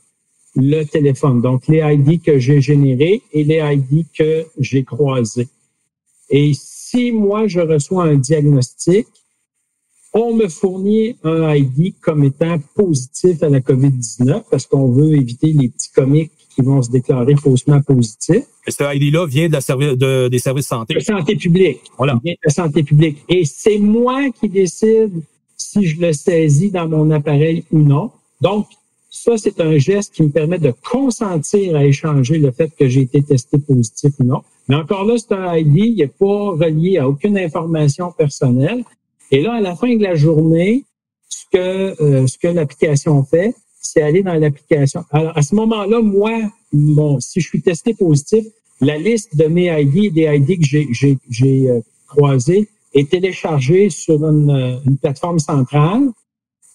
[0.56, 1.42] le téléphone.
[1.42, 5.48] Donc, les ID que j'ai générés et les ID que j'ai croisés.
[6.94, 9.08] Si moi, je reçois un diagnostic,
[10.14, 15.54] on me fournit un ID comme étant positif à la COVID-19 parce qu'on veut éviter
[15.54, 18.46] les petits comiques qui vont se déclarer faussement positifs.
[18.68, 20.94] Et ce ID-là vient de la servi- de- des services de santé.
[20.94, 21.82] De santé publique.
[21.98, 22.14] Voilà.
[22.24, 23.24] Il vient de la santé publique.
[23.28, 25.14] Et c'est moi qui décide
[25.58, 28.12] si je le saisis dans mon appareil ou non.
[28.40, 28.68] Donc,
[29.10, 33.02] ça, c'est un geste qui me permet de consentir à échanger le fait que j'ai
[33.02, 34.42] été testé positif ou non.
[34.68, 38.84] Mais encore là, c'est un ID, il n'est pas relié à aucune information personnelle.
[39.32, 40.86] Et là, à la fin de la journée,
[41.30, 45.04] ce que, euh, ce que l'application fait, c'est aller dans l'application.
[45.12, 46.40] Alors, à ce moment-là, moi,
[46.72, 48.46] bon, si je suis testé positif,
[48.80, 54.50] la liste de mes ID des ID que j'ai euh, croisés est téléchargée sur une,
[54.50, 56.10] euh, une plateforme centrale.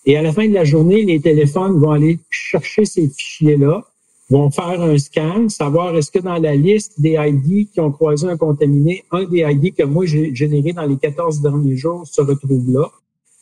[0.05, 3.85] Et à la fin de la journée, les téléphones vont aller chercher ces fichiers-là,
[4.31, 8.29] vont faire un scan, savoir est-ce que dans la liste des ID qui ont croisé
[8.29, 12.21] un contaminé, un des ID que moi j'ai généré dans les 14 derniers jours se
[12.21, 12.91] retrouve là.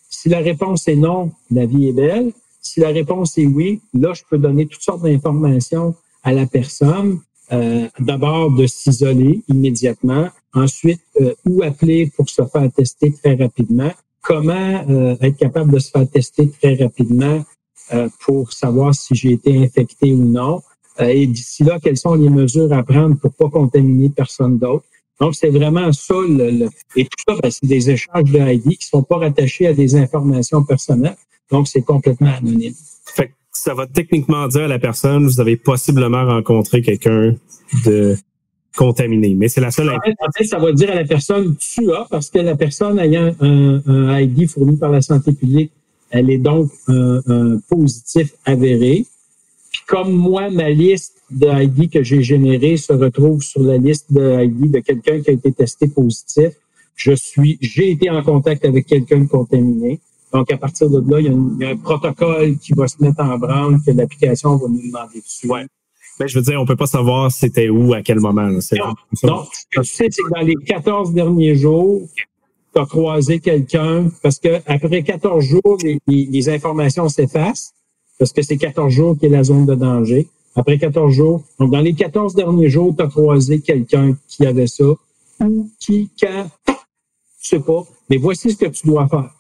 [0.08, 2.32] Si la réponse est non, la vie est belle.
[2.62, 7.20] Si la réponse est oui, là, je peux donner toutes sortes d'informations à la personne.
[7.52, 10.28] Euh, D'abord, de s'isoler immédiatement.
[10.52, 13.92] Ensuite, euh, où appeler pour se faire tester très rapidement.
[14.22, 17.44] Comment euh, être capable de se faire tester très rapidement
[17.92, 20.60] euh, pour savoir si j'ai été infecté ou non.
[21.00, 24.84] Euh, et d'ici là, quelles sont les mesures à prendre pour pas contaminer personne d'autre?
[25.20, 26.14] Donc, c'est vraiment ça.
[26.14, 29.66] Le, le- et tout ça, ben, c'est des échanges de ID qui sont pas rattachés
[29.66, 31.16] à des informations personnelles.
[31.50, 32.74] Donc, c'est complètement anonyme.
[33.04, 37.34] Fait que ça va techniquement dire à la personne, vous avez possiblement rencontré quelqu'un
[37.84, 38.16] de
[38.76, 39.34] contaminé.
[39.34, 41.90] Mais c'est la seule En fait, en fait, ça va dire à la personne tu
[41.92, 45.72] as, parce que la personne ayant un, un ID fourni par la santé publique,
[46.10, 49.06] elle est donc un, un positif avéré.
[49.86, 54.42] Comme moi, ma liste de ID que j'ai générée se retrouve sur la liste de
[54.44, 56.50] ID de quelqu'un qui a été testé positif,
[56.96, 60.00] je suis, j'ai été en contact avec quelqu'un de contaminé.
[60.32, 62.72] Donc, à partir de là, il y, a une- il y a un protocole qui
[62.72, 65.48] va se mettre en branle que l'application va nous demander dessus.
[65.48, 65.66] Ouais.
[66.18, 68.42] Ben, je veux dire, on peut pas savoir c'était où, à quel moment.
[68.42, 68.58] là.
[68.78, 68.94] Non.
[69.22, 72.00] Donc, ce que tu sais, c'est que dans les 14 derniers jours,
[72.74, 77.72] tu as croisé quelqu'un, parce que après 14 jours, les, les- les informations s'effacent,
[78.18, 80.28] parce que c'est 14 jours qui est la zone de danger.
[80.54, 84.66] Après 14 jours, donc dans les 14 derniers jours, tu as croisé quelqu'un qui avait
[84.66, 84.84] ça,
[85.40, 86.46] ou qui, quand,
[87.42, 89.35] je sais pas, mais voici ce que tu dois faire.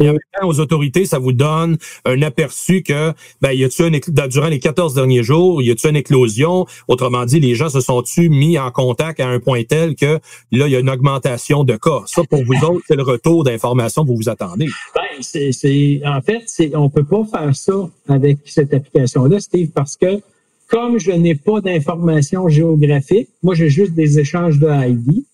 [0.00, 3.90] Et en même temps, aux autorités, ça vous donne un aperçu que, ben, y a-tu
[4.28, 6.66] durant les 14 derniers jours, y a-tu une éclosion?
[6.88, 10.18] Autrement dit, les gens se sont-tu mis en contact à un point tel que
[10.50, 12.02] là, il y a une augmentation de cas?
[12.06, 14.66] Ça, pour vous autres, c'est le retour d'informations que vous vous attendez.
[14.94, 19.70] Ben, c'est, c'est, en fait, c'est, on peut pas faire ça avec cette application-là, Steve,
[19.74, 20.20] parce que
[20.68, 25.24] comme je n'ai pas d'informations géographiques, moi, j'ai juste des échanges de ID.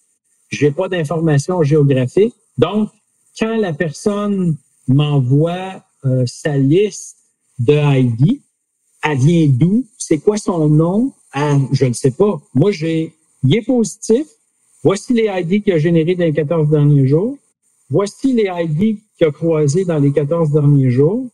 [0.50, 2.34] J'ai pas d'informations géographiques.
[2.58, 2.90] Donc,
[3.40, 7.16] quand la personne m'envoie euh, sa liste
[7.58, 8.40] de ID,
[9.02, 9.86] elle vient d'où?
[9.98, 11.12] C'est quoi son nom?
[11.32, 12.40] Ah, je ne sais pas.
[12.54, 13.12] Moi, j'ai,
[13.42, 14.26] il est positif.
[14.82, 17.36] Voici les ID qu'il a générés dans les 14 derniers jours.
[17.90, 21.26] Voici les ID qu'il a croisés dans les 14 derniers jours.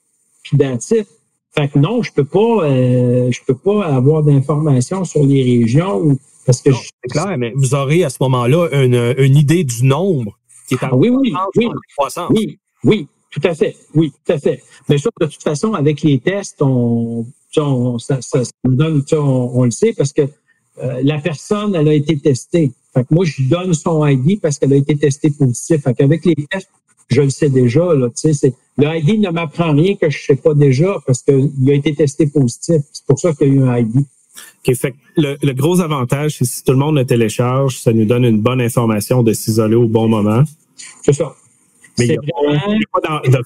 [0.43, 1.07] Puis it.
[1.55, 6.01] Fait que non, je peux pas, euh, je peux pas avoir d'informations sur les régions
[6.03, 9.65] ou- parce que je, C'est clair, mais vous aurez à ce moment-là une, une idée
[9.65, 12.31] du nombre qui est en Ah oui, oui, oui, croissance.
[12.35, 14.63] oui, oui, tout à fait, oui, tout à fait.
[14.89, 19.17] Mais ça, de toute façon, avec les tests, on, on- ça, ça, ça donne, on,
[19.55, 22.73] on le sait parce que euh, la personne, elle a été testée.
[22.93, 25.81] Fait que moi, je lui donne son ID parce qu'elle a été testée positive.
[25.81, 26.71] Fait qu'avec les tests,
[27.09, 27.95] je le sais déjà.
[27.95, 31.23] Là, tu sais, c'est, le ID ne m'apprend rien que je sais pas déjà parce
[31.23, 32.83] qu'il a été testé positif.
[32.93, 34.05] C'est pour ça qu'il y a eu un ID.
[34.67, 37.93] OK, fait que le, le gros avantage, c'est si tout le monde le télécharge, ça
[37.93, 40.43] nous donne une bonne information de s'isoler au bon moment.
[41.03, 41.33] C'est ça.
[41.99, 43.39] Mais il C'est n'y a, vraiment- pas de,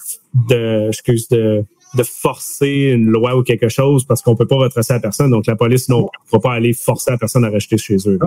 [0.49, 1.65] de, excuse, de,
[1.95, 5.31] de forcer une loi ou quelque chose parce qu'on peut pas retracer la personne.
[5.31, 8.19] Donc, la police non ne va pas aller forcer la personne à rester chez eux.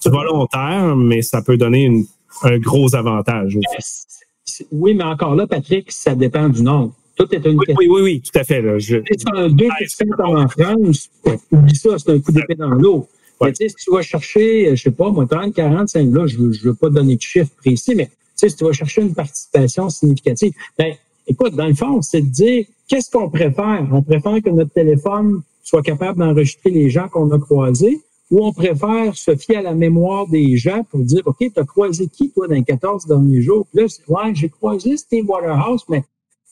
[0.00, 2.06] C'est volontaire, mais ça peut donner une-
[2.42, 4.02] un gros avantage aussi.
[4.44, 6.92] C'est- Oui, mais encore là, Patrick, ça dépend du nombre.
[7.16, 7.76] Tout est une Oui, question.
[7.78, 8.60] oui, oui, oui, tout à fait.
[8.62, 8.78] Là.
[8.78, 9.68] Je, Si c'est un 2
[10.16, 11.10] comme en France,
[11.50, 13.08] oublie ça, c'est un coup d'épée dans l'eau.
[13.40, 13.48] Ouais.
[13.48, 16.38] Mais tu sais, si tu vas chercher, je sais pas, moi, 30, 45, là, je
[16.38, 19.02] veux, je veux pas donner de chiffre précis, mais tu sais, si tu vas chercher
[19.02, 20.94] une participation significative, ben,
[21.26, 23.86] écoute, dans le fond, c'est de dire, qu'est-ce qu'on préfère?
[23.92, 28.00] On préfère que notre téléphone soit capable d'enregistrer les gens qu'on a croisés
[28.30, 31.64] ou on préfère se fier à la mémoire des gens pour dire, OK, tu as
[31.64, 33.66] croisé qui, toi, dans les 14 derniers jours?
[33.72, 36.04] Puis là, ouais, j'ai croisé Steve Waterhouse, mais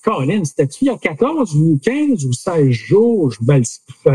[0.04, 3.30] Colin, c'était-tu il y a 14 ou 15 ou 16 jours?
[3.30, 3.62] Je ne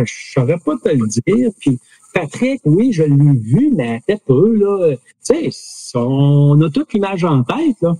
[0.05, 1.49] saurais pas te le dire.
[1.59, 1.79] Puis
[2.13, 4.95] Patrick, oui, je l'ai vu, mais attends peu, là.
[5.25, 7.97] Tu sais, on a toute l'image en tête, là.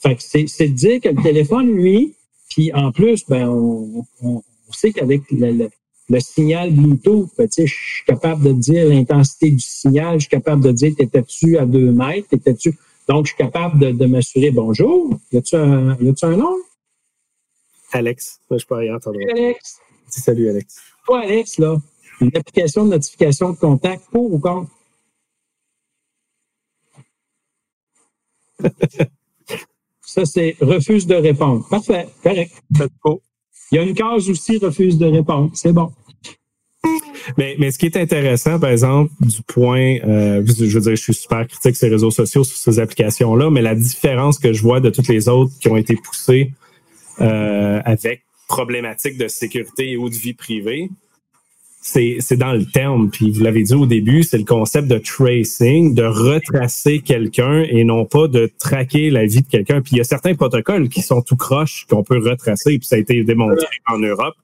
[0.00, 2.14] Fait que c'est, de dire que le téléphone, lui,
[2.50, 5.70] puis en plus, ben, on, on, on sait qu'avec le, le-
[6.10, 10.62] le signal Bluetooth, ben, je suis capable de dire l'intensité du signal, je suis capable
[10.62, 12.78] de dire, t'étais-tu à deux mètres, t'étais-tu...
[13.08, 16.54] Donc, je suis capable de, m'assurer, bonjour, y a-tu un, y a un nom?
[17.92, 19.18] Alex, je peux rien entendre.
[19.30, 19.78] Alex.
[20.12, 20.76] Dis salut, Alex.
[21.06, 21.76] Toi, Alex, là,
[22.20, 24.70] une application de notification de contact pour ou contre?
[30.00, 31.66] Ça, c'est refuse de répondre.
[31.68, 32.52] Parfait, correct.
[33.70, 35.50] Il y a une case aussi, refuse de répondre.
[35.54, 35.92] C'est bon.
[37.36, 41.02] Mais, mais ce qui est intéressant, par exemple, du point, euh, je veux dire, je
[41.02, 44.80] suis super critique ces réseaux sociaux sur ces applications-là, mais la différence que je vois
[44.80, 46.52] de toutes les autres qui ont été poussées
[47.20, 50.88] euh, avec problématiques de sécurité ou de vie privée,
[51.80, 53.10] c'est dans le terme.
[53.10, 57.84] Puis vous l'avez dit au début, c'est le concept de tracing, de retracer quelqu'un et
[57.84, 59.80] non pas de traquer la vie de quelqu'un.
[59.80, 62.96] Puis il y a certains protocoles qui sont tout croches qu'on peut retracer, puis ça
[62.96, 64.34] a été démontré en Europe.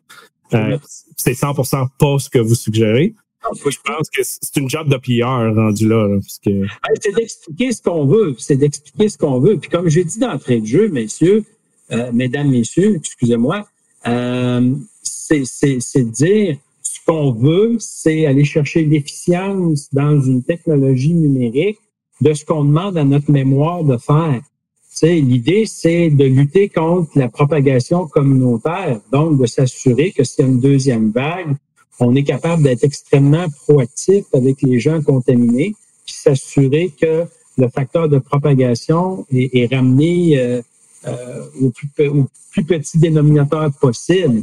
[0.52, 0.78] Euh,
[1.16, 3.14] c'est 100% pas ce que vous suggérez.
[3.52, 6.18] Je pense que c'est une job de PR rendu là.
[6.44, 6.66] que...
[7.00, 8.34] C'est d'expliquer ce qu'on veut.
[8.38, 9.58] C'est d'expliquer ce qu'on veut.
[9.58, 11.44] Puis comme j'ai dit d'entrée de jeu, messieurs,
[11.92, 13.66] euh, mesdames, messieurs, excusez-moi,
[14.06, 16.56] euh, c'est dire
[17.06, 21.78] qu'on veut, c'est aller chercher l'efficience dans une technologie numérique
[22.20, 24.40] de ce qu'on demande à notre mémoire de faire.
[25.02, 30.50] L'idée, c'est de lutter contre la propagation communautaire, donc de s'assurer que s'il y a
[30.50, 31.56] une deuxième vague,
[32.00, 35.74] on est capable d'être extrêmement proactif avec les gens contaminés,
[36.06, 37.24] puis s'assurer que
[37.58, 40.62] le facteur de propagation est, ramené euh,
[41.06, 44.42] euh, au, plus, au plus petit dénominateur possible.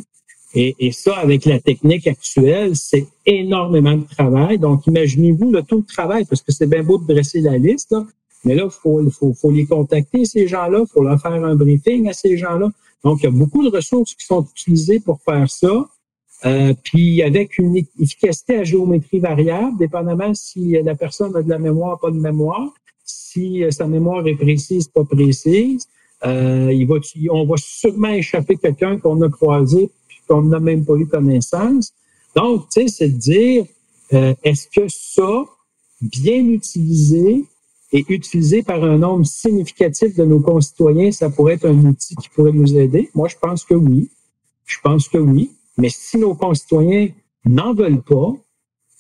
[0.53, 4.59] Et, et, ça, avec la technique actuelle, c'est énormément de travail.
[4.59, 7.95] Donc, imaginez-vous le tout le travail, parce que c'est bien beau de dresser la liste,
[8.43, 11.55] mais là, il faut, faut, faut, les contacter, ces gens-là, il faut leur faire un
[11.55, 12.69] briefing à ces gens-là.
[13.03, 15.87] Donc, il y a beaucoup de ressources qui sont utilisées pour faire ça.
[16.43, 21.59] Euh, puis avec une efficacité à géométrie variable, dépendamment si la personne a de la
[21.59, 22.73] mémoire, pas de mémoire,
[23.05, 25.87] si sa mémoire est précise, pas précise,
[26.25, 26.95] euh, il va,
[27.31, 29.89] on va sûrement échapper quelqu'un qu'on a croisé
[30.31, 31.93] qu'on n'a même pas eu connaissance.
[32.35, 33.65] Donc, tu sais, c'est de dire,
[34.13, 35.45] euh, est-ce que ça,
[36.01, 37.45] bien utilisé
[37.91, 42.29] et utilisé par un nombre significatif de nos concitoyens, ça pourrait être un outil qui
[42.29, 43.09] pourrait nous aider?
[43.13, 44.09] Moi, je pense que oui.
[44.65, 45.51] Je pense que oui.
[45.77, 47.09] Mais si nos concitoyens
[47.45, 48.33] n'en veulent pas,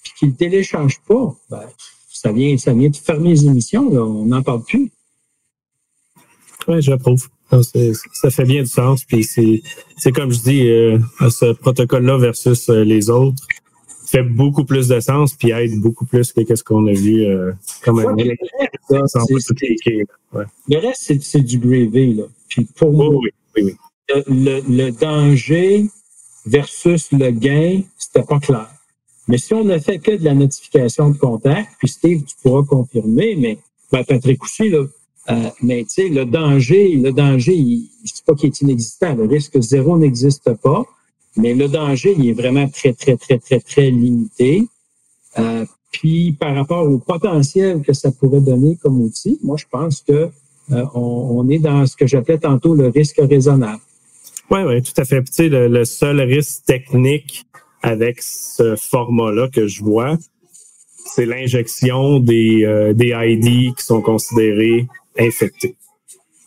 [0.03, 1.63] puis qu'ils ne téléchargent pas, ben,
[2.09, 4.91] ça vient, ça vient de fermer les émissions, on n'en parle plus.
[6.67, 7.27] Oui, j'approuve
[8.13, 9.03] ça fait bien du sens.
[9.03, 10.99] Puis c'est comme je dis, euh,
[11.29, 13.43] ce protocole-là versus euh, les autres
[14.05, 17.53] fait beaucoup plus de sens puis aide beaucoup plus que ce qu'on a vu euh,
[17.83, 18.13] comme un
[20.67, 22.15] Le reste, c'est du gravy.
[22.15, 22.23] Là.
[22.49, 23.09] Puis pour moi,
[24.27, 25.85] Le, le, danger
[26.45, 28.67] versus le gain, c'était pas clair.
[29.29, 32.63] Mais si on ne fait que de la notification de contact, puis Steve, tu pourras
[32.63, 33.57] confirmer, mais
[33.89, 34.83] ben, Patrick aussi, là,
[35.31, 39.15] euh, mais tu sais, le danger, le danger, je ne dis pas qu'il est inexistant.
[39.15, 40.83] Le risque zéro n'existe pas,
[41.37, 44.67] mais le danger, il est vraiment très, très, très, très, très limité.
[45.39, 50.01] Euh, puis par rapport au potentiel que ça pourrait donner comme outil, moi, je pense
[50.01, 50.29] que
[50.71, 53.81] euh, on, est dans ce que j'appelais tantôt le risque raisonnable.
[54.49, 55.23] Oui, oui, tout à fait.
[55.23, 57.45] Tu sais, le, seul risque technique
[57.81, 60.17] avec ce format-là que je vois,
[61.05, 64.87] c'est l'injection des, des ID qui sont considérés
[65.17, 65.75] infectés.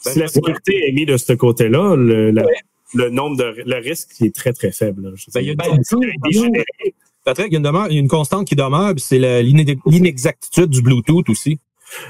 [0.04, 4.34] Ben, si la sécurité est mise de ce côté-là, le, nombre de le risque est
[4.34, 5.14] très, très faible.
[5.34, 5.54] Ben, il y a
[7.24, 11.58] Patrick, il y, a une constante qui demeure, c'est l'inexactitude du Bluetooth aussi.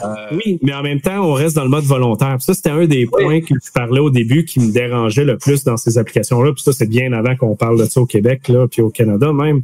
[0.02, 2.40] Euh, oui, mais en même temps, on reste dans le mode volontaire.
[2.40, 5.64] ça, c'était un des points que tu parlais au début qui me dérangeait le plus
[5.64, 6.52] dans ces applications-là.
[6.52, 9.32] Puis ça, c'est bien avant qu'on parle de ça au Québec, là, puis au Canada
[9.32, 9.62] même.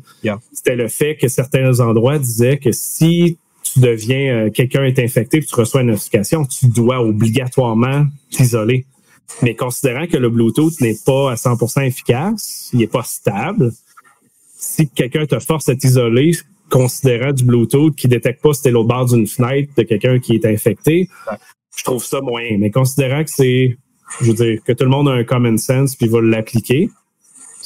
[0.53, 5.39] C'était le fait que certains endroits disaient que si tu deviens, euh, quelqu'un est infecté,
[5.39, 8.87] puis tu reçois une notification, tu dois obligatoirement t'isoler.
[9.43, 13.73] Mais considérant que le Bluetooth n'est pas à 100% efficace, il n'est pas stable,
[14.57, 16.33] si quelqu'un te force à t'isoler,
[16.69, 20.35] considérant du Bluetooth qui détecte pas si t'es l'autre bord d'une fenêtre de quelqu'un qui
[20.35, 21.09] est infecté,
[21.77, 22.59] je trouve ça moyen.
[22.59, 23.77] Mais considérant que c'est,
[24.21, 26.91] je veux dire, que tout le monde a un common sense puis va l'appliquer,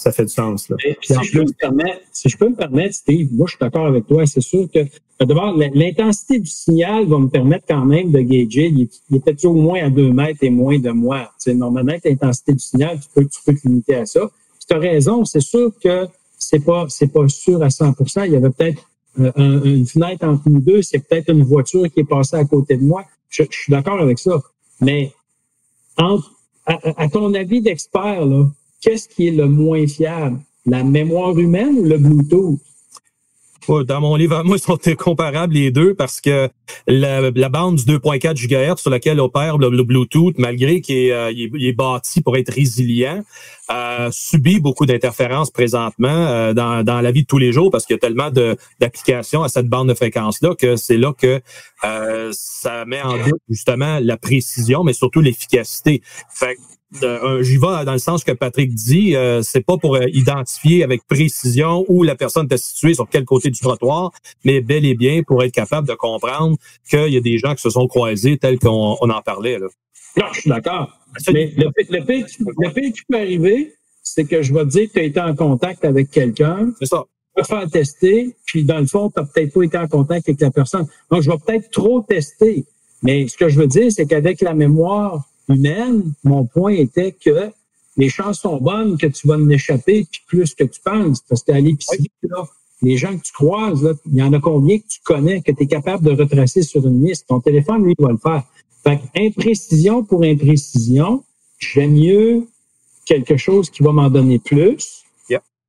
[0.04, 0.68] ça fait du sens.
[0.68, 0.76] Là.
[1.00, 3.86] si, je peux me permettre, si je peux me permettre, Steve, moi je suis d'accord
[3.86, 4.26] avec toi.
[4.26, 4.80] C'est sûr que
[5.18, 8.66] d'abord, l'intensité du signal va me permettre quand même de gager.
[8.66, 11.30] Il, est peut-être au moins à deux mètres et moins de moi.
[11.38, 14.30] sais, normalement, l'intensité du signal, tu peux, tu peux te limiter à ça.
[14.68, 16.06] Tu as raison, c'est sûr que
[16.38, 18.82] c'est pas c'est pas sûr à 100% Il y avait peut-être
[19.20, 22.76] euh, une fenêtre entre nous deux, c'est peut-être une voiture qui est passée à côté
[22.76, 23.04] de moi.
[23.30, 24.38] Je, suis d'accord avec ça.
[24.80, 25.12] Mais
[25.96, 26.16] à,
[26.66, 28.46] à ton avis d'expert, là,
[28.84, 30.38] qu'est-ce qui est le moins fiable?
[30.66, 32.58] la mémoire humaine ou le Bluetooth?
[33.66, 36.50] Dans mon livre, moi, ils sont comparables les deux parce que
[36.86, 41.72] la, bande du 2.4 GHz sur laquelle opère le, Bluetooth, malgré qu'il est, euh, est,
[41.72, 43.22] bâti pour être résilient,
[43.70, 47.86] euh, subit beaucoup d'interférences présentement euh, dans, dans, la vie de tous les jours parce
[47.86, 48.30] qu'il y a tellement
[48.80, 51.40] d'applications à cette bande de fréquence-là que c'est là que
[51.84, 56.02] euh, ça met en doute justement la précision, mais surtout l'efficacité.
[56.28, 56.58] Fait
[57.00, 61.06] j'y vais dans le sens que Patrick dit, euh, c'est pas pour euh, identifier avec
[61.06, 64.12] précision où la personne est située sur quel côté du trottoir,
[64.44, 66.56] mais bel et bien pour être capable de comprendre
[66.88, 69.58] qu'il y a des gens qui se sont croisés tel qu'on en parlait.
[69.58, 69.66] Là.
[70.16, 70.98] Non, je suis d'accord.
[71.32, 75.00] Mais le, le, pire, qui peut arriver, c'est que je vais te dire que tu
[75.00, 76.72] as été en contact avec quelqu'un.
[76.78, 77.04] C'est ça.
[77.36, 80.28] Tu vas faire tester, puis dans le fond, tu n'as peut-être pas été en contact
[80.28, 80.86] avec la personne.
[81.10, 82.64] Donc, je vais peut-être trop tester.
[83.02, 87.50] Mais ce que je veux dire, c'est qu'avec la mémoire humaine, mon point était que
[87.96, 91.20] les chances sont bonnes que tu vas en échapper, puis plus que tu penses.
[91.28, 92.44] Parce qu'à l'épicerie, là,
[92.82, 95.52] les gens que tu croises, là, il y en a combien que tu connais, que
[95.52, 97.26] tu es capable de retracer sur une liste?
[97.28, 98.42] Ton téléphone, lui, va le faire.
[98.82, 101.24] Fait imprécision pour imprécision,
[101.58, 102.46] j'aime mieux
[103.06, 105.04] quelque chose qui va m'en donner plus.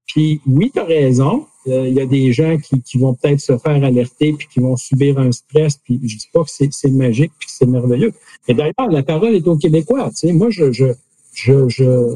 [0.07, 1.47] Puis oui, tu as raison.
[1.67, 4.59] Euh, il y a des gens qui, qui vont peut-être se faire alerter puis qui
[4.59, 5.77] vont subir un stress.
[5.77, 8.13] Puis je dis pas que c'est magique puis que c'est merveilleux.
[8.47, 10.09] Et d'ailleurs, la parole est aux Québécois.
[10.09, 10.87] Tu sais, moi, je, je,
[11.33, 12.15] je, je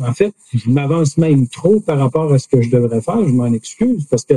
[0.00, 3.26] en fait, je m'avance même trop par rapport à ce que je devrais faire.
[3.26, 4.34] Je m'en excuse parce que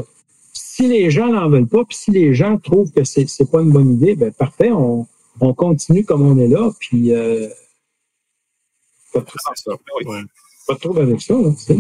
[0.54, 3.62] si les gens n'en veulent pas, puis si les gens trouvent que c'est c'est pas
[3.62, 5.08] une bonne idée, ben parfait, on,
[5.40, 7.48] on continue comme on est là, puis euh,
[9.14, 9.22] pas,
[10.76, 11.34] trop avec ça.
[11.34, 11.80] Là, tu sais.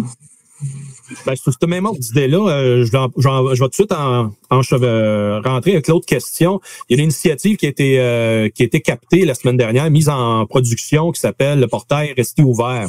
[1.26, 5.39] Ben, ce même ordre d'idée-là, euh, je, je, vais, tout de suite en, en euh,
[5.41, 6.60] rentrer avec l'autre question.
[6.89, 9.58] Il y a une initiative qui a été euh, qui a été captée la semaine
[9.58, 12.88] dernière, mise en production, qui s'appelle le portail Rester ouvert,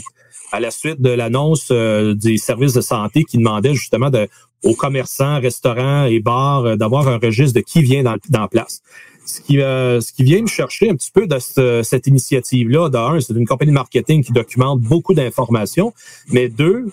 [0.51, 4.29] à la suite de l'annonce des services de santé qui demandait justement de,
[4.64, 8.81] aux commerçants, restaurants et bars d'avoir un registre de qui vient dans, dans place.
[9.27, 13.35] Ce qui, ce qui vient me chercher un petit peu de cette initiative-là, d'un, c'est
[13.35, 15.93] une compagnie de marketing qui documente beaucoup d'informations,
[16.31, 16.87] mais deux,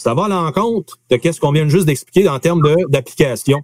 [0.00, 3.60] ça va à l'encontre de qu'est-ce qu'on vient juste d'expliquer en termes d'application.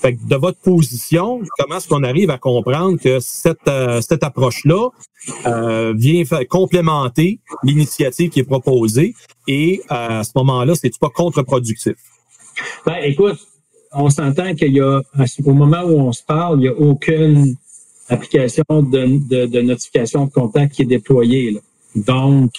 [0.00, 4.24] Fait que de votre position, comment est-ce qu'on arrive à comprendre que cette, euh, cette
[4.24, 4.88] approche-là
[5.46, 9.14] euh, vient complémenter l'initiative qui est proposée
[9.46, 11.94] et euh, à ce moment-là, c'est pas contre-productif?
[12.84, 13.38] Ben, écoute,
[13.92, 15.00] on s'entend qu'il y a,
[15.44, 17.54] au moment où on se parle, il n'y a aucune
[18.08, 21.52] application de, de, notification de contact qui est déployée.
[21.52, 21.60] Là.
[21.94, 22.50] Donc,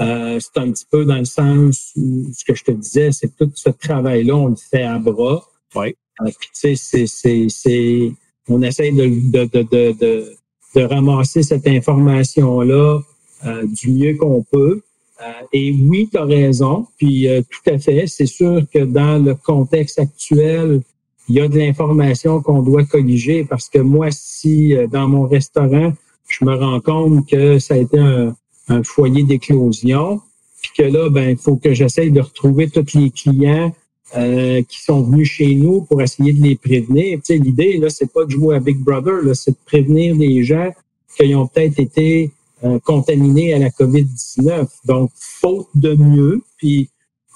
[0.00, 3.28] euh, c'est un petit peu dans le sens où ce que je te disais, c'est
[3.28, 5.44] que tout ce travail-là, on le fait à bras.
[5.76, 5.94] Oui.
[6.20, 8.12] Euh, puis tu sais, c'est, c'est,
[8.48, 10.36] on essaie de, de, de, de,
[10.74, 13.00] de ramasser cette information-là
[13.46, 14.82] euh, du mieux qu'on peut.
[15.22, 16.86] Euh, et oui, tu as raison.
[16.98, 20.82] Puis tout à fait, c'est sûr que dans le contexte actuel,
[21.28, 25.92] il y a de l'information qu'on doit colliger parce que moi, si dans mon restaurant,
[26.28, 28.36] je me rends compte que ça a été un,
[28.68, 30.20] un foyer d'éclosion,
[30.62, 33.72] puis que là, ben, il faut que j'essaye de retrouver tous les clients
[34.16, 37.18] euh, qui sont venus chez nous pour essayer de les prévenir.
[37.18, 40.16] Tu sais, l'idée, là, c'est pas de jouer à Big Brother, là, c'est de prévenir
[40.16, 40.70] des gens
[41.16, 42.30] qui ont peut-être été
[42.64, 44.66] euh, contaminés à la COVID-19.
[44.84, 46.42] Donc, faute de mieux.
[46.56, 46.88] Puis,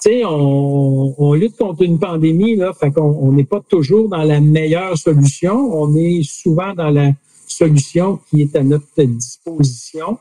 [0.03, 4.09] tu sais, on, on, lutte contre une pandémie, là, fait qu'on on n'est pas toujours
[4.09, 5.55] dans la meilleure solution.
[5.55, 7.13] On est souvent dans la
[7.47, 10.19] solution qui est à notre disposition.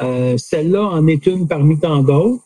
[0.00, 2.42] Euh, celle-là en est une parmi tant d'autres.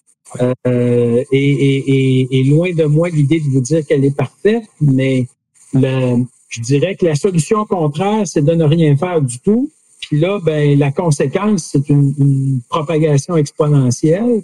[0.67, 5.27] Euh, et, loin de moi l'idée de vous dire qu'elle est parfaite, mais
[5.73, 9.71] je dirais que la solution contraire, c'est de ne rien faire du tout.
[10.01, 14.43] Puis là, ben, la conséquence, c'est une, propagation exponentielle,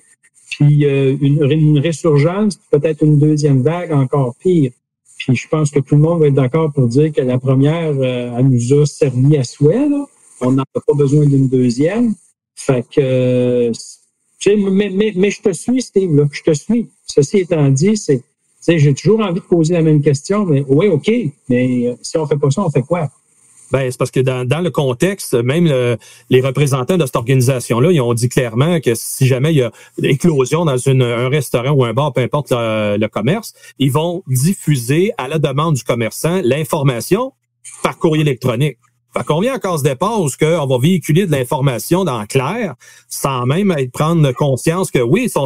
[0.50, 4.70] puis euh, une, une, résurgence, peut-être une deuxième vague encore pire.
[5.18, 7.92] Puis je pense que tout le monde va être d'accord pour dire que la première,
[8.02, 9.88] elle nous a servi à souhait.
[10.40, 12.14] On n'a pas besoin d'une deuxième.
[12.54, 13.72] Fait que,
[14.46, 16.88] mais, je te suis, Steve, je te suis.
[17.06, 18.22] Ceci étant dit, c'est,
[18.66, 21.10] j'ai toujours envie de poser la même question, mais oui, OK,
[21.48, 23.10] mais euh, si on fait pas ça, on fait quoi?
[23.72, 25.64] Ben, c'est parce que dans, le contexte, même
[26.28, 29.72] les représentants de cette organisation-là, ils ont dit clairement que si jamais il y a
[30.02, 35.26] éclosion dans un restaurant ou un bar, peu importe le, commerce, ils vont diffuser à
[35.26, 37.32] la demande du commerçant l'information
[37.82, 38.76] par courrier électronique.
[39.16, 42.74] Fait qu'on vient encore se départ où qu'on va véhiculer de l'information dans clair
[43.08, 45.44] sans même être prendre conscience que oui, sont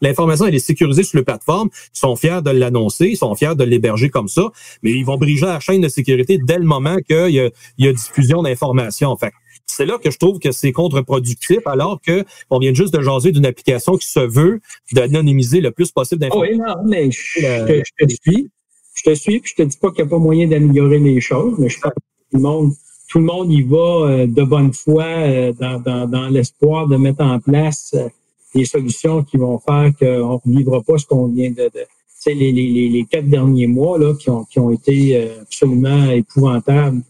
[0.00, 3.54] l'information elle est sécurisée sur les plateformes, ils sont fiers de l'annoncer, ils sont fiers
[3.54, 4.50] de l'héberger comme ça,
[4.82, 7.92] mais ils vont briser la chaîne de sécurité dès le moment qu'il y y a
[7.92, 9.16] diffusion d'informations.
[9.16, 9.32] Fait
[9.66, 13.32] c'est là que je trouve que c'est contre-productif, alors que on vient juste de jaser
[13.32, 14.60] d'une application qui se veut
[14.92, 16.54] d'anonymiser le plus possible d'informations.
[16.54, 18.48] oui, non, mais je, te suis.
[18.94, 21.20] Je te suis, puis je te dis pas qu'il n'y a pas moyen d'améliorer les
[21.20, 22.00] choses, mais je pense que
[22.30, 22.72] tout le monde,
[23.08, 27.22] tout le monde y va euh, de bonne foi euh, dans, dans, l'espoir de mettre
[27.22, 28.08] en place euh,
[28.54, 31.86] des solutions qui vont faire qu'on ne vivra pas ce qu'on vient de, de
[32.26, 37.02] les, les, les, quatre derniers mois là, qui, ont, qui ont été absolument épouvantables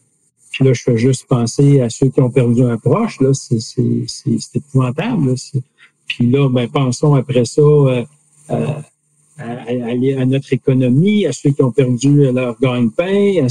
[0.57, 3.21] puis là, je fais juste penser à ceux qui ont perdu un proche.
[3.21, 5.29] Là, c'est, c'est, c'est, épouvantable.
[5.29, 5.35] Là.
[6.07, 8.05] Puis là, ben, pensons après ça euh,
[8.49, 8.67] euh,
[9.37, 13.47] à, à, notre économie, à ceux qui ont perdu leur gagne-pain.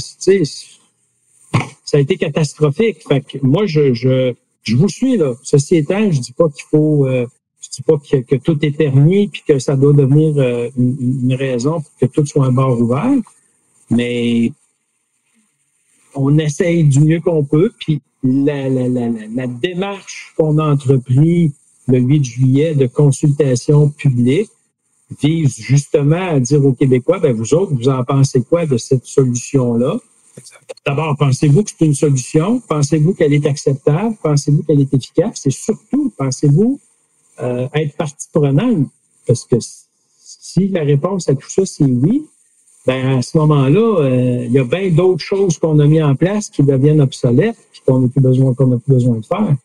[1.84, 3.06] Ça a été catastrophique.
[3.08, 5.34] Fait que moi, je, je, je vous suis là.
[5.42, 7.26] Ceci étant, je dis pas qu'il faut, euh,
[7.60, 10.36] je dis pas que, tout est permis puis que ça doit devenir
[10.76, 13.18] une, une, raison pour que tout soit un bar ouvert.
[13.90, 14.52] Mais
[16.14, 17.72] on essaye du mieux qu'on peut.
[17.78, 21.52] Puis la, la, la, la démarche qu'on a entreprise
[21.88, 24.50] le 8 juillet de consultation publique
[25.22, 29.06] vise justement à dire aux Québécois, ben vous autres, vous en pensez quoi de cette
[29.06, 29.98] solution-là?
[30.84, 32.60] D'abord, pensez-vous que c'est une solution?
[32.60, 34.16] Pensez-vous qu'elle est acceptable?
[34.22, 35.46] Pensez-vous qu'elle est efficace?
[35.46, 36.80] Et surtout, pensez-vous
[37.40, 38.88] euh, être partie prenante?
[39.26, 42.26] Parce que si la réponse à tout ça, c'est oui,
[42.86, 46.14] ben à ce moment-là, euh, il y a bien d'autres choses qu'on a mis en
[46.14, 49.56] place qui deviennent obsolètes et qu'on n'a plus besoin, qu'on plus besoin de faire.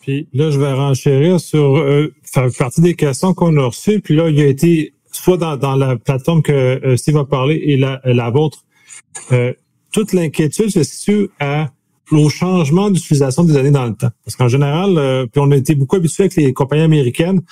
[0.00, 2.14] Puis là, je vais renchérir sur euh,
[2.58, 4.00] partie des questions qu'on a reçues.
[4.00, 7.76] Puis là, il a été soit dans, la plateforme que euh, Steve a parlé et
[7.76, 8.64] la, la vôtre.
[9.32, 9.52] Euh,
[9.92, 11.70] toute l'inquiétude se situe à
[12.10, 14.08] au changement d'utilisation des données dans le temps.
[14.24, 17.42] Parce qu'en général, puis on a été beaucoup habitué avec les compagnies américaines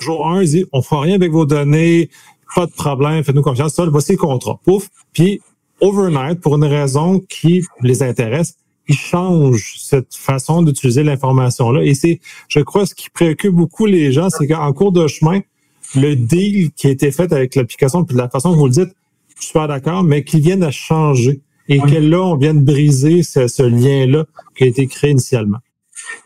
[0.00, 2.10] jour 1, il dit, on fera rien avec vos données,
[2.54, 4.58] pas de problème, faites-nous confiance, ça, voici le contrat.
[4.64, 4.88] Pouf.
[5.12, 5.40] Puis,
[5.80, 8.56] overnight, pour une raison qui les intéresse,
[8.88, 11.84] ils changent cette façon d'utiliser l'information-là.
[11.84, 15.40] Et c'est, je crois, ce qui préoccupe beaucoup les gens, c'est qu'en cours de chemin,
[15.94, 18.72] le deal qui a été fait avec l'application, puis de la façon que vous le
[18.72, 18.94] dites,
[19.38, 23.22] je suis pas d'accord, mais qu'il vienne à changer et que là, on vienne briser
[23.22, 24.24] ce lien-là
[24.56, 25.58] qui a été créé initialement.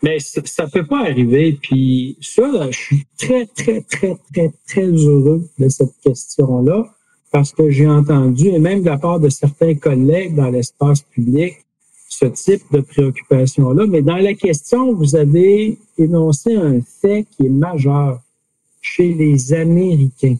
[0.01, 1.57] Mais ça ne peut pas arriver.
[1.61, 6.85] Puis ça, je suis très, très, très, très, très heureux de cette question-là
[7.31, 11.55] parce que j'ai entendu, et même de la part de certains collègues dans l'espace public,
[12.07, 13.87] ce type de préoccupation-là.
[13.87, 18.21] Mais dans la question, vous avez énoncé un fait qui est majeur
[18.83, 20.37] chez les Américains.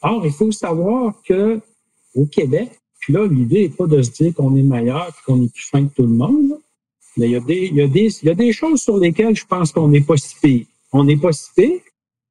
[0.00, 1.60] Or, il faut savoir que
[2.14, 2.70] au Québec,
[3.00, 5.84] puis là, l'idée n'est pas de se dire qu'on est meilleur qu'on est plus fin
[5.84, 6.58] que tout le monde.
[7.16, 8.96] Mais il y, a des, il, y a des, il y a des choses sur
[8.96, 10.66] lesquelles je pense qu'on n'est pas si pire.
[10.92, 11.80] On n'est pas si pire.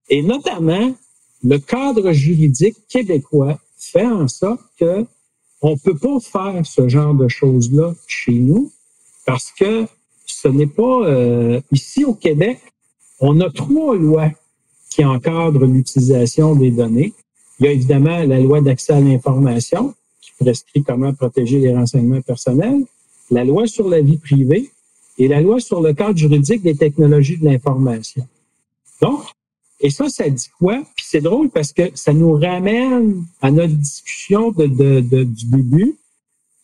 [0.10, 0.96] Et notamment,
[1.44, 5.06] le cadre juridique québécois fait en sorte que
[5.62, 8.72] on peut pas faire ce genre de choses-là chez nous
[9.26, 9.86] parce que
[10.26, 12.60] ce n'est pas euh, ici au Québec,
[13.20, 14.32] on a trois lois
[14.94, 17.14] qui encadrent l'utilisation des données.
[17.60, 22.22] Il y a évidemment la loi d'accès à l'information qui prescrit comment protéger les renseignements
[22.22, 22.84] personnels
[23.32, 24.70] la loi sur la vie privée
[25.18, 28.28] et la loi sur le cadre juridique des technologies de l'information.
[29.02, 29.24] Donc,
[29.80, 30.82] et ça, ça dit quoi?
[30.96, 35.96] Puis c'est drôle parce que ça nous ramène à notre discussion de, de, du début.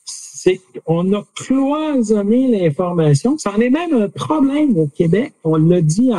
[0.10, 3.38] C'est qu'on a cloisonné l'information.
[3.38, 5.34] Ça en est même un problème au Québec.
[5.44, 6.12] On l'a dit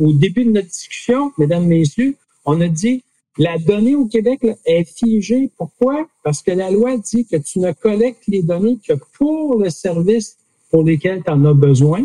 [0.00, 2.16] au début de notre discussion, mesdames, messieurs.
[2.44, 3.02] On a dit
[3.38, 5.50] la donnée au Québec est figée.
[5.56, 6.08] Pourquoi?
[6.24, 10.36] Parce que la loi dit que tu ne collectes les données que pour le service
[10.70, 12.04] pour lesquels tu en as besoin.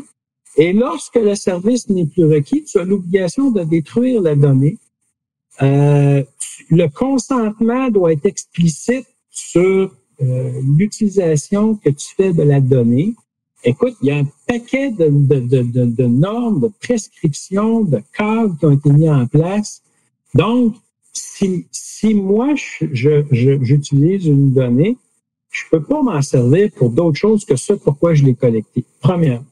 [0.58, 4.78] Et lorsque le service n'est plus requis, tu as l'obligation de détruire la donnée.
[5.62, 6.24] Euh,
[6.70, 13.16] le consentement doit être explicite sur l'utilisation que tu fais de la donnée.
[13.64, 18.58] Écoute, il y a un paquet de, de, de, de normes, de prescriptions, de cadres
[18.58, 19.82] qui ont été mis en place.
[20.34, 20.76] Donc,
[21.14, 24.98] si, si moi, j'utilise une donnée,
[25.50, 28.84] je peux pas m'en servir pour d'autres choses que ce pourquoi je l'ai collecté.
[29.00, 29.46] Premièrement.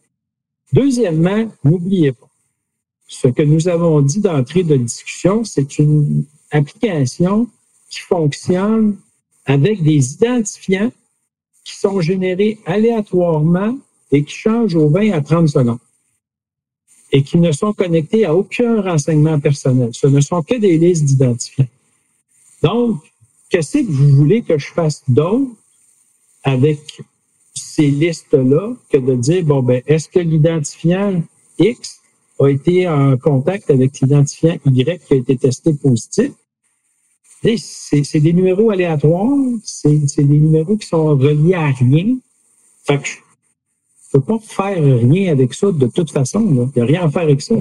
[0.73, 2.29] Deuxièmement, n'oubliez pas,
[3.07, 7.47] ce que nous avons dit d'entrée de discussion, c'est une application
[7.89, 8.97] qui fonctionne
[9.45, 10.91] avec des identifiants
[11.63, 13.77] qui sont générés aléatoirement
[14.11, 15.79] et qui changent au 20 à 30 secondes
[17.11, 19.89] et qui ne sont connectés à aucun renseignement personnel.
[19.93, 21.67] Ce ne sont que des listes d'identifiants.
[22.63, 23.01] Donc,
[23.49, 25.51] qu'est-ce que vous voulez que je fasse d'autre
[26.43, 27.01] avec
[27.53, 31.21] ces listes-là que de dire, bon, ben, est-ce que l'identifiant
[31.59, 31.99] X
[32.39, 36.31] a été en contact avec l'identifiant Y qui a été testé positif?
[37.43, 42.17] C'est des numéros aléatoires, c'est des numéros qui sont reliés à rien.
[42.83, 43.17] Fait que je
[44.13, 46.69] peux pas faire rien avec ça de toute façon.
[46.75, 47.55] Il n'y a rien à faire avec ça.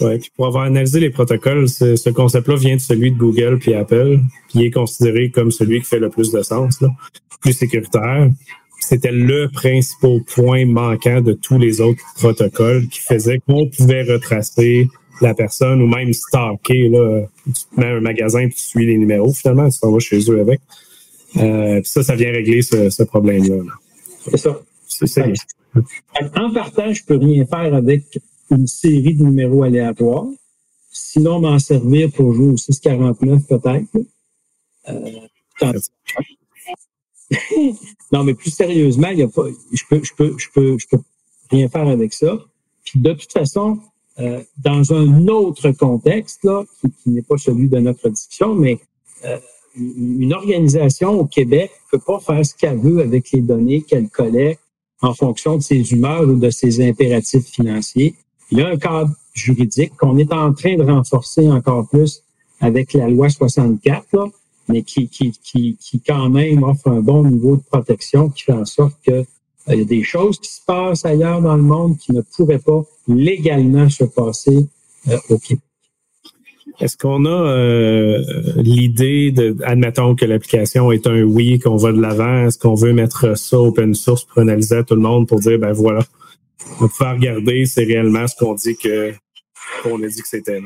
[0.00, 3.74] Oui, puis pour avoir analysé les protocoles, ce, concept-là vient de celui de Google puis
[3.74, 6.88] Apple, puis il est considéré comme celui qui fait le plus de sens, là,
[7.40, 8.28] plus sécuritaire.
[8.80, 14.88] C'était le principal point manquant de tous les autres protocoles qui faisait qu'on pouvait retracer
[15.20, 16.88] la personne ou même stalker.
[16.88, 20.18] Là, tu mets un magasin puis tu suis les numéros finalement, tu t'en vas chez
[20.30, 20.60] eux avec.
[21.36, 23.62] Euh, puis ça, ça vient régler ce, problème-là.
[24.24, 24.60] C'est ça.
[24.86, 25.32] C'est
[26.36, 28.18] En partant, je peux rien faire avec
[28.50, 30.26] une série de numéros aléatoires.
[30.90, 33.88] Sinon, m'en servir pour jouer au 649 peut-être.
[34.88, 35.10] Euh,
[38.12, 40.86] non, mais plus sérieusement, il y a pas, je peux, je peux, je peux, je
[40.88, 40.98] peux
[41.50, 42.38] rien faire avec ça.
[42.84, 43.80] Puis de toute façon,
[44.20, 48.78] euh, dans un autre contexte là, qui, n'est pas celui de notre discussion, mais
[49.24, 49.38] euh,
[49.76, 54.08] une organisation au Québec ne peut pas faire ce qu'elle veut avec les données qu'elle
[54.08, 54.60] collecte
[55.02, 58.14] en fonction de ses humeurs ou de ses impératifs financiers.
[58.50, 62.22] Il y a un cadre juridique qu'on est en train de renforcer encore plus
[62.60, 64.26] avec la loi 64, là,
[64.68, 68.52] mais qui, qui, qui, qui quand même offre un bon niveau de protection qui fait
[68.52, 69.24] en sorte que
[69.68, 72.58] il y a des choses qui se passent ailleurs dans le monde qui ne pourraient
[72.58, 74.68] pas légalement se passer
[75.08, 75.64] euh, au Québec.
[76.80, 78.20] Est-ce qu'on a euh,
[78.56, 82.92] l'idée de, admettons que l'application est un oui, qu'on va de l'avant, est-ce qu'on veut
[82.92, 86.00] mettre ça open source pour analyser à tout le monde pour dire, ben voilà,
[86.80, 89.12] on peut regarder, c'est réellement ce qu'on dit que
[89.82, 90.60] qu'on a dit que c'était.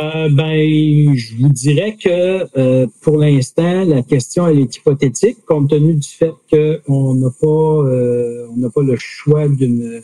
[0.00, 5.68] Euh, ben, je vous dirais que euh, pour l'instant, la question elle est hypothétique, compte
[5.68, 10.00] tenu du fait qu'on n'a pas euh, on n'a pas le choix d'une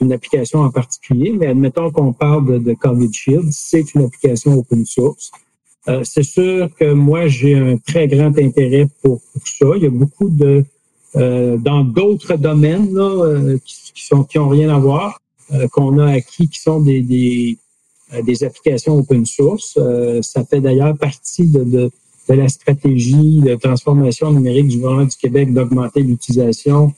[0.00, 4.52] une application en particulier, mais admettons qu'on parle de, de COVID Shield, c'est une application
[4.58, 5.30] open source.
[5.88, 9.66] Euh, c'est sûr que moi, j'ai un très grand intérêt pour, pour ça.
[9.76, 10.64] Il y a beaucoup de
[11.14, 15.20] euh, dans d'autres domaines là, qui, qui, sont qui ont rien à voir,
[15.72, 17.58] qu'on a acquis, qui sont des, des,
[18.24, 19.78] des applications open source.
[20.22, 21.90] ça fait d'ailleurs partie de, de,
[22.28, 26.92] de, la stratégie de transformation numérique du gouvernement du Québec d'augmenter l'utilisation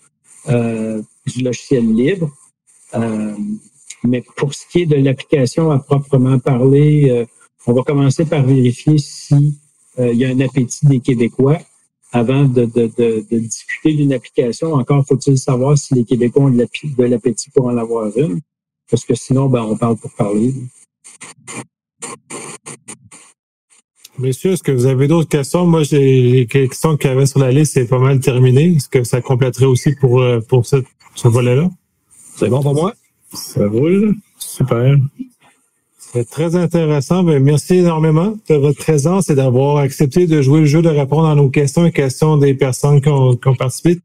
[0.46, 2.30] du logiciel libre.
[4.02, 7.26] mais pour ce qui est de l'application à proprement parler,
[7.66, 9.58] on va commencer par vérifier si
[9.98, 11.58] il y a un appétit des Québécois
[12.14, 14.72] avant de, de, de, de discuter d'une application.
[14.74, 18.40] Encore faut-il savoir si les Québécois ont de l'appétit pour en avoir une,
[18.88, 20.54] parce que sinon, ben, on parle pour parler.
[24.18, 25.66] Messieurs, est-ce que vous avez d'autres questions?
[25.66, 28.76] Moi, j'ai les questions qu'il y avait sur la liste, c'est pas mal terminé.
[28.76, 30.76] Est-ce que ça compléterait aussi pour, euh, pour ce,
[31.16, 31.68] ce volet-là?
[32.36, 32.94] C'est bon pour moi?
[33.32, 34.14] Ça roule.
[34.38, 34.96] Super.
[35.98, 37.24] C'est très intéressant.
[37.24, 41.26] Ben, merci énormément de votre présence et d'avoir accepté de jouer le jeu, de répondre
[41.26, 43.98] à nos questions et questions des personnes qui ont, participé.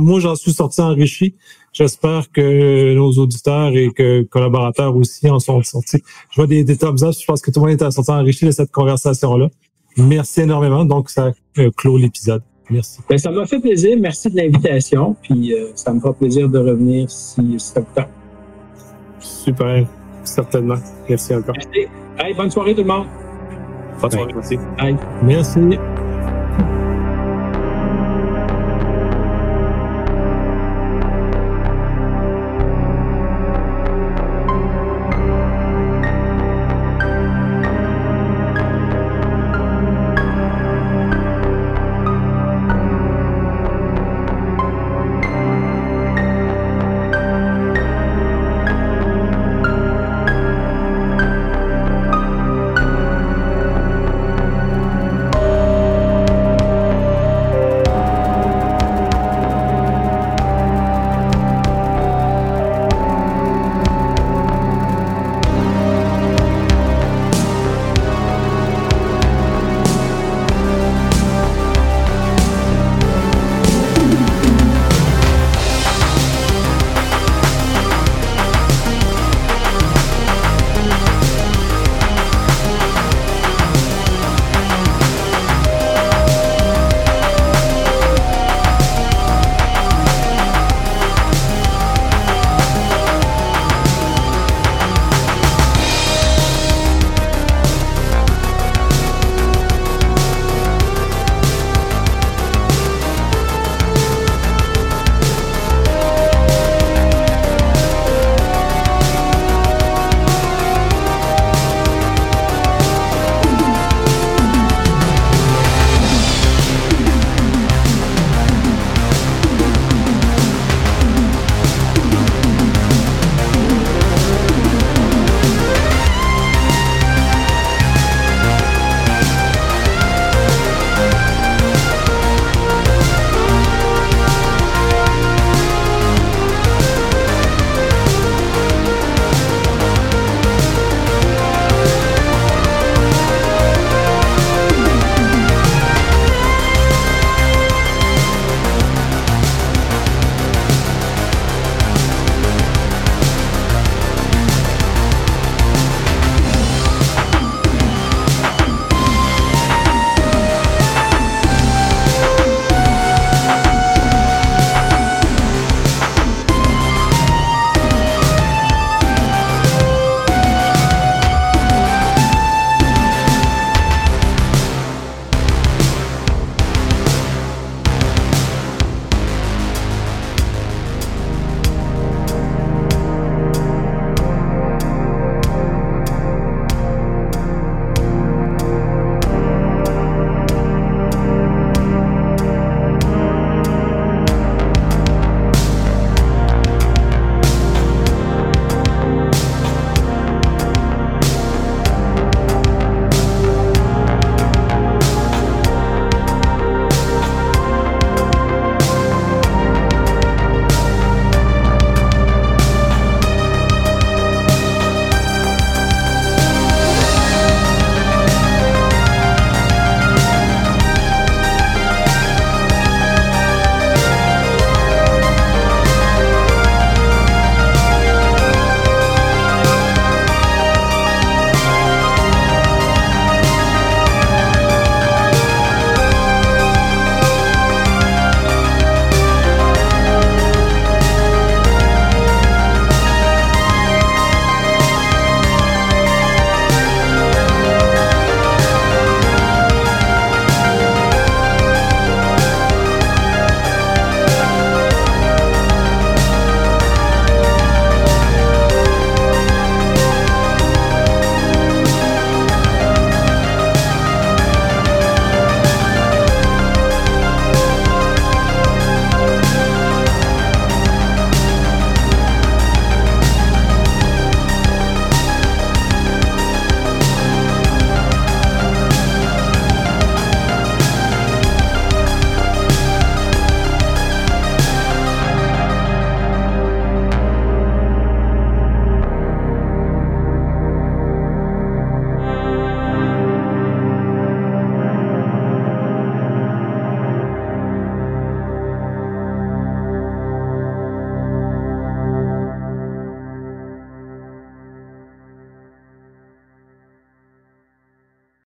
[0.00, 1.36] moi, j'en suis sorti enrichi.
[1.72, 6.02] J'espère que nos auditeurs et que collaborateurs aussi en sont sortis.
[6.30, 7.14] Je vois des, des thumbs up.
[7.18, 9.48] Je pense que tout le monde est sorti enrichi de cette conversation-là.
[9.96, 10.84] Merci énormément.
[10.84, 12.42] Donc, ça euh, clôt l'épisode.
[12.70, 13.00] Merci.
[13.08, 13.96] Ben, ça m'a fait plaisir.
[13.98, 15.16] Merci de l'invitation.
[15.22, 18.08] Puis, euh, ça me fera plaisir de revenir si, ça vous tente.
[19.20, 19.86] Super.
[20.24, 20.76] Certainement.
[21.08, 21.54] Merci encore.
[21.56, 22.36] Merci.
[22.36, 23.06] bonne soirée tout le monde.
[24.00, 24.58] Bonne soirée, merci.
[25.22, 25.78] Merci.